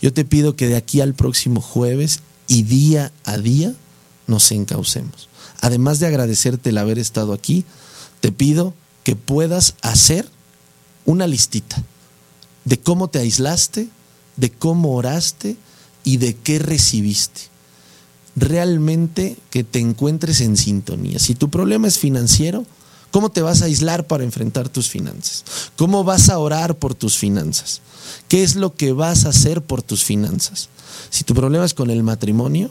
[0.00, 3.74] Yo te pido que de aquí al próximo jueves y día a día
[4.28, 5.28] nos encaucemos.
[5.60, 7.64] Además de agradecerte el haber estado aquí,
[8.20, 8.72] te pido
[9.02, 10.28] que puedas hacer
[11.06, 11.82] una listita
[12.64, 13.88] de cómo te aislaste,
[14.36, 15.56] de cómo oraste
[16.04, 17.52] y de qué recibiste.
[18.36, 21.18] Realmente que te encuentres en sintonía.
[21.18, 22.66] Si tu problema es financiero,
[23.10, 25.44] ¿cómo te vas a aislar para enfrentar tus finanzas?
[25.76, 27.80] ¿Cómo vas a orar por tus finanzas?
[28.28, 30.68] ¿Qué es lo que vas a hacer por tus finanzas?
[31.10, 32.70] Si tu problema es con el matrimonio,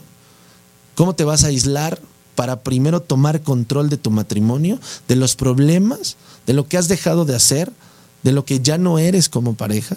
[0.94, 1.98] ¿cómo te vas a aislar
[2.34, 7.24] para primero tomar control de tu matrimonio, de los problemas, de lo que has dejado
[7.24, 7.72] de hacer,
[8.22, 9.96] de lo que ya no eres como pareja?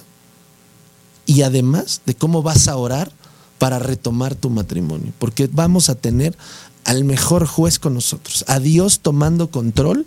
[1.25, 3.11] Y además de cómo vas a orar
[3.57, 6.37] para retomar tu matrimonio, porque vamos a tener
[6.83, 10.05] al mejor juez con nosotros, a Dios tomando control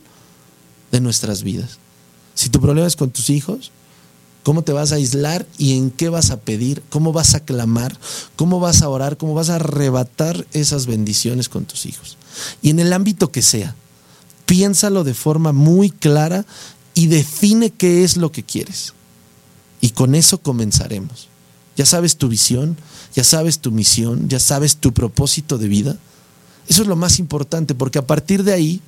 [0.93, 1.79] de nuestras vidas.
[2.35, 3.71] Si tu problema es con tus hijos,
[4.43, 7.99] cómo te vas a aislar y en qué vas a pedir, cómo vas a clamar,
[8.37, 12.17] cómo vas a orar, cómo vas a arrebatar esas bendiciones con tus hijos.
[12.63, 13.75] Y en el ámbito que sea,
[14.47, 16.47] piénsalo de forma muy clara
[16.95, 18.95] y define qué es lo que quieres.
[19.81, 21.29] Y con eso comenzaremos.
[21.77, 22.77] Ya sabes tu visión,
[23.15, 25.97] ya sabes tu misión, ya sabes tu propósito de vida.
[26.69, 28.81] Eso es lo más importante, porque a partir de ahí,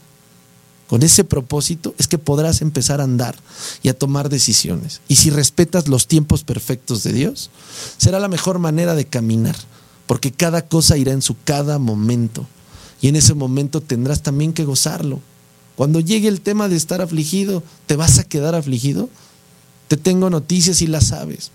[0.88, 3.34] con ese propósito, es que podrás empezar a andar
[3.82, 5.00] y a tomar decisiones.
[5.08, 7.50] Y si respetas los tiempos perfectos de Dios,
[7.96, 9.56] será la mejor manera de caminar,
[10.06, 12.46] porque cada cosa irá en su cada momento.
[13.00, 15.20] Y en ese momento tendrás también que gozarlo.
[15.74, 19.08] Cuando llegue el tema de estar afligido, ¿te vas a quedar afligido?
[19.88, 21.50] Te tengo noticias y las sabes.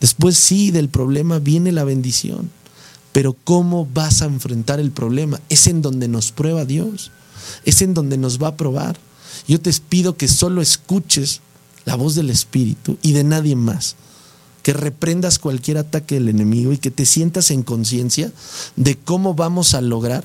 [0.00, 2.50] Después sí, del problema viene la bendición.
[3.12, 5.40] Pero ¿cómo vas a enfrentar el problema?
[5.48, 7.10] Es en donde nos prueba Dios.
[7.64, 8.98] Es en donde nos va a probar.
[9.48, 11.40] Yo te pido que solo escuches
[11.84, 13.96] la voz del Espíritu y de nadie más.
[14.62, 18.32] Que reprendas cualquier ataque del enemigo y que te sientas en conciencia
[18.74, 20.24] de cómo vamos a lograr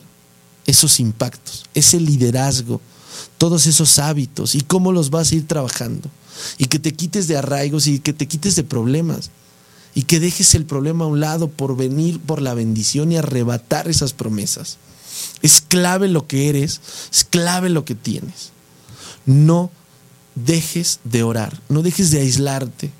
[0.66, 2.82] esos impactos, ese liderazgo,
[3.38, 6.10] todos esos hábitos y cómo los vas a ir trabajando.
[6.58, 9.30] Y que te quites de arraigos y que te quites de problemas
[9.94, 13.88] y que dejes el problema a un lado por venir por la bendición y arrebatar
[13.88, 14.78] esas promesas.
[15.42, 16.82] Es clave lo que eres,
[17.12, 18.52] es clave lo que tienes.
[19.26, 19.72] No
[20.36, 22.92] dejes de orar, no dejes de aislarte,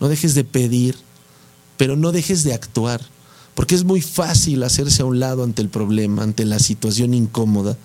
[0.00, 0.96] no dejes de pedir,
[1.76, 3.00] pero no dejes de actuar.
[3.54, 7.76] Porque es muy fácil hacerse a un lado ante el problema, ante la situación incómoda,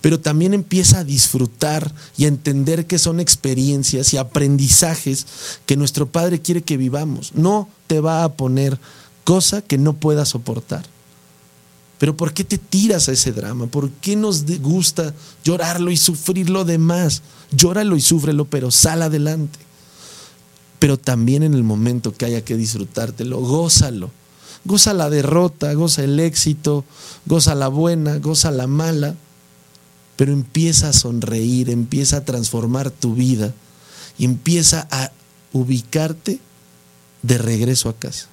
[0.00, 5.26] pero también empieza a disfrutar y a entender que son experiencias y aprendizajes
[5.66, 7.32] que nuestro Padre quiere que vivamos.
[7.34, 8.78] No te va a poner
[9.24, 10.84] cosa que no puedas soportar.
[11.98, 13.66] Pero ¿por qué te tiras a ese drama?
[13.66, 15.14] ¿Por qué nos gusta
[15.44, 17.22] llorarlo y sufrirlo de más?
[17.52, 19.60] Llóralo y súfrelo, pero sal adelante.
[20.80, 24.10] Pero también en el momento que haya que disfrutártelo, gózalo
[24.64, 26.84] Goza la derrota, goza el éxito,
[27.26, 29.16] goza la buena, goza la mala,
[30.22, 33.52] pero empieza a sonreír, empieza a transformar tu vida
[34.16, 35.10] y empieza a
[35.52, 36.38] ubicarte
[37.22, 38.28] de regreso a casa,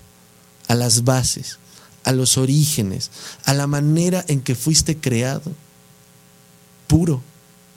[0.68, 1.58] a las bases,
[2.04, 3.10] a los orígenes,
[3.44, 5.52] a la manera en que fuiste creado,
[6.86, 7.24] puro,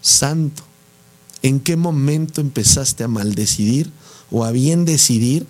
[0.02, 0.62] santo.
[1.42, 3.90] ¿En qué momento empezaste a maldecidir
[4.30, 5.46] o a bien decidir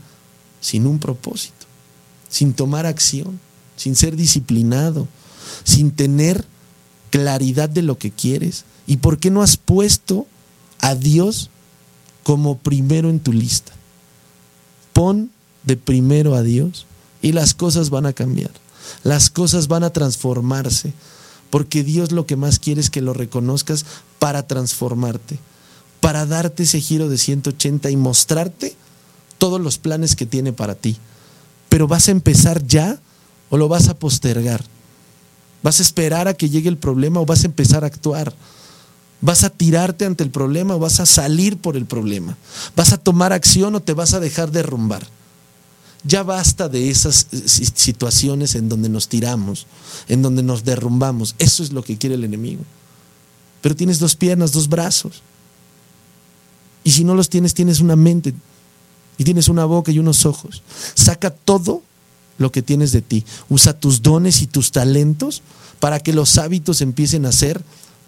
[0.61, 1.67] sin un propósito?
[2.29, 3.41] sin tomar acción,
[3.77, 5.09] sin ser disciplinado,
[5.65, 6.47] sin tener
[7.13, 8.65] claridad de lo que quieres?
[8.89, 10.27] ¿Y por qué no has puesto
[10.81, 11.51] a Dios
[12.25, 13.73] como primero en tu lista?
[14.93, 15.31] Pon
[15.63, 16.87] de primero a Dios
[17.23, 18.51] y las cosas van a cambiar,
[19.05, 20.93] las cosas van a transformarse,
[21.51, 23.87] porque Dios lo que más quiere es que lo reconozcas
[24.19, 25.39] para transformarte,
[26.01, 28.75] para darte ese giro de 180 y mostrarte
[29.39, 30.99] todos los planes que tiene para ti
[31.73, 33.01] pero ¿vas a empezar ya
[33.49, 34.63] o lo vas a postergar?
[35.63, 38.35] ¿Vas a esperar a que llegue el problema o vas a empezar a actuar?
[39.21, 42.37] ¿Vas a tirarte ante el problema o vas a salir por el problema?
[42.75, 45.07] ¿Vas a tomar acción o te vas a dejar derrumbar?
[46.05, 49.67] Ya basta de esas eh, situaciones en donde nos tiramos,
[50.09, 51.37] en donde nos derrumbamos.
[51.39, 52.65] Eso es lo que quiere el enemigo.
[53.61, 55.23] Pero tienes dos piernas, dos brazos.
[56.83, 58.35] Y si no los tienes, tienes una mente,
[59.19, 60.63] y tienes una boca y unos ojos.
[60.95, 61.83] Saca todo
[62.39, 63.25] lo que tienes de ti.
[63.49, 65.43] Usa tus dones y tus talentos
[65.81, 67.63] para que los hábitos empiecen a ser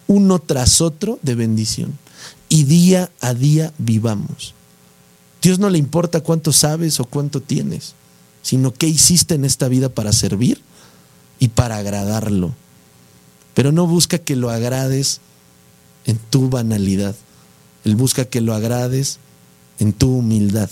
[0.06, 1.98] uno tras otro de bendición.
[2.48, 4.54] Y día a día vivamos.
[5.42, 7.94] Dios no le importa cuánto sabes o cuánto tienes,
[8.42, 10.62] sino qué hiciste en esta vida para servir
[11.38, 12.54] y para agradarlo.
[13.54, 15.20] Pero no busca que lo agrades
[16.06, 17.14] en tu banalidad.
[17.84, 19.18] Él busca que lo agrades
[19.78, 20.70] en tu humildad.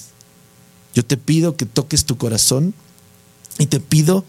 [0.94, 2.74] Yo te pido que toques tu corazón
[3.58, 4.24] y te pido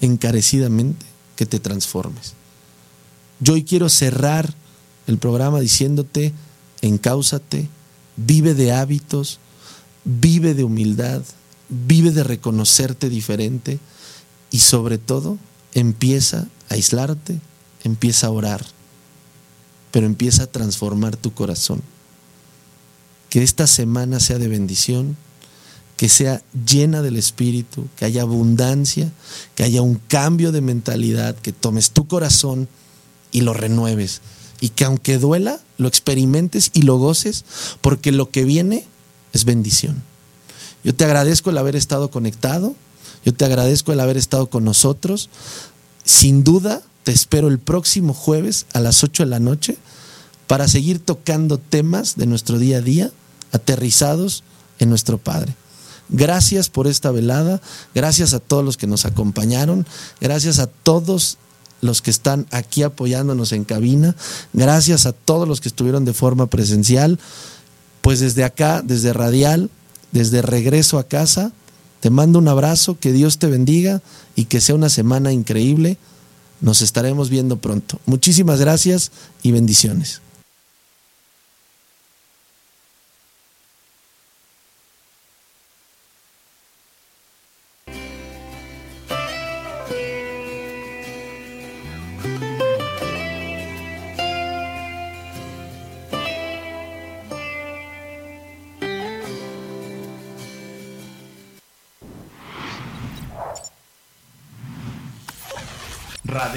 [0.00, 1.06] encarecidamente
[1.36, 2.34] que te transformes.
[3.40, 4.54] Yo hoy quiero cerrar
[5.06, 6.32] el programa diciéndote,
[6.82, 7.68] encáusate,
[8.16, 9.38] vive de hábitos,
[10.04, 11.22] vive de humildad,
[11.68, 13.78] vive de reconocerte diferente
[14.50, 15.38] y sobre todo
[15.74, 17.40] empieza a aislarte,
[17.84, 18.64] empieza a orar,
[19.90, 21.82] pero empieza a transformar tu corazón.
[23.30, 25.16] Que esta semana sea de bendición
[26.00, 29.12] que sea llena del Espíritu, que haya abundancia,
[29.54, 32.68] que haya un cambio de mentalidad, que tomes tu corazón
[33.32, 34.22] y lo renueves.
[34.62, 37.44] Y que aunque duela, lo experimentes y lo goces,
[37.82, 38.86] porque lo que viene
[39.34, 40.02] es bendición.
[40.84, 42.74] Yo te agradezco el haber estado conectado,
[43.22, 45.28] yo te agradezco el haber estado con nosotros.
[46.02, 49.76] Sin duda, te espero el próximo jueves a las 8 de la noche
[50.46, 53.10] para seguir tocando temas de nuestro día a día
[53.52, 54.44] aterrizados
[54.78, 55.54] en nuestro Padre.
[56.10, 57.60] Gracias por esta velada,
[57.94, 59.86] gracias a todos los que nos acompañaron,
[60.20, 61.38] gracias a todos
[61.80, 64.16] los que están aquí apoyándonos en cabina,
[64.52, 67.18] gracias a todos los que estuvieron de forma presencial,
[68.00, 69.70] pues desde acá, desde Radial,
[70.12, 71.52] desde regreso a casa.
[72.00, 74.00] Te mando un abrazo, que Dios te bendiga
[74.34, 75.98] y que sea una semana increíble.
[76.60, 78.00] Nos estaremos viendo pronto.
[78.06, 80.22] Muchísimas gracias y bendiciones.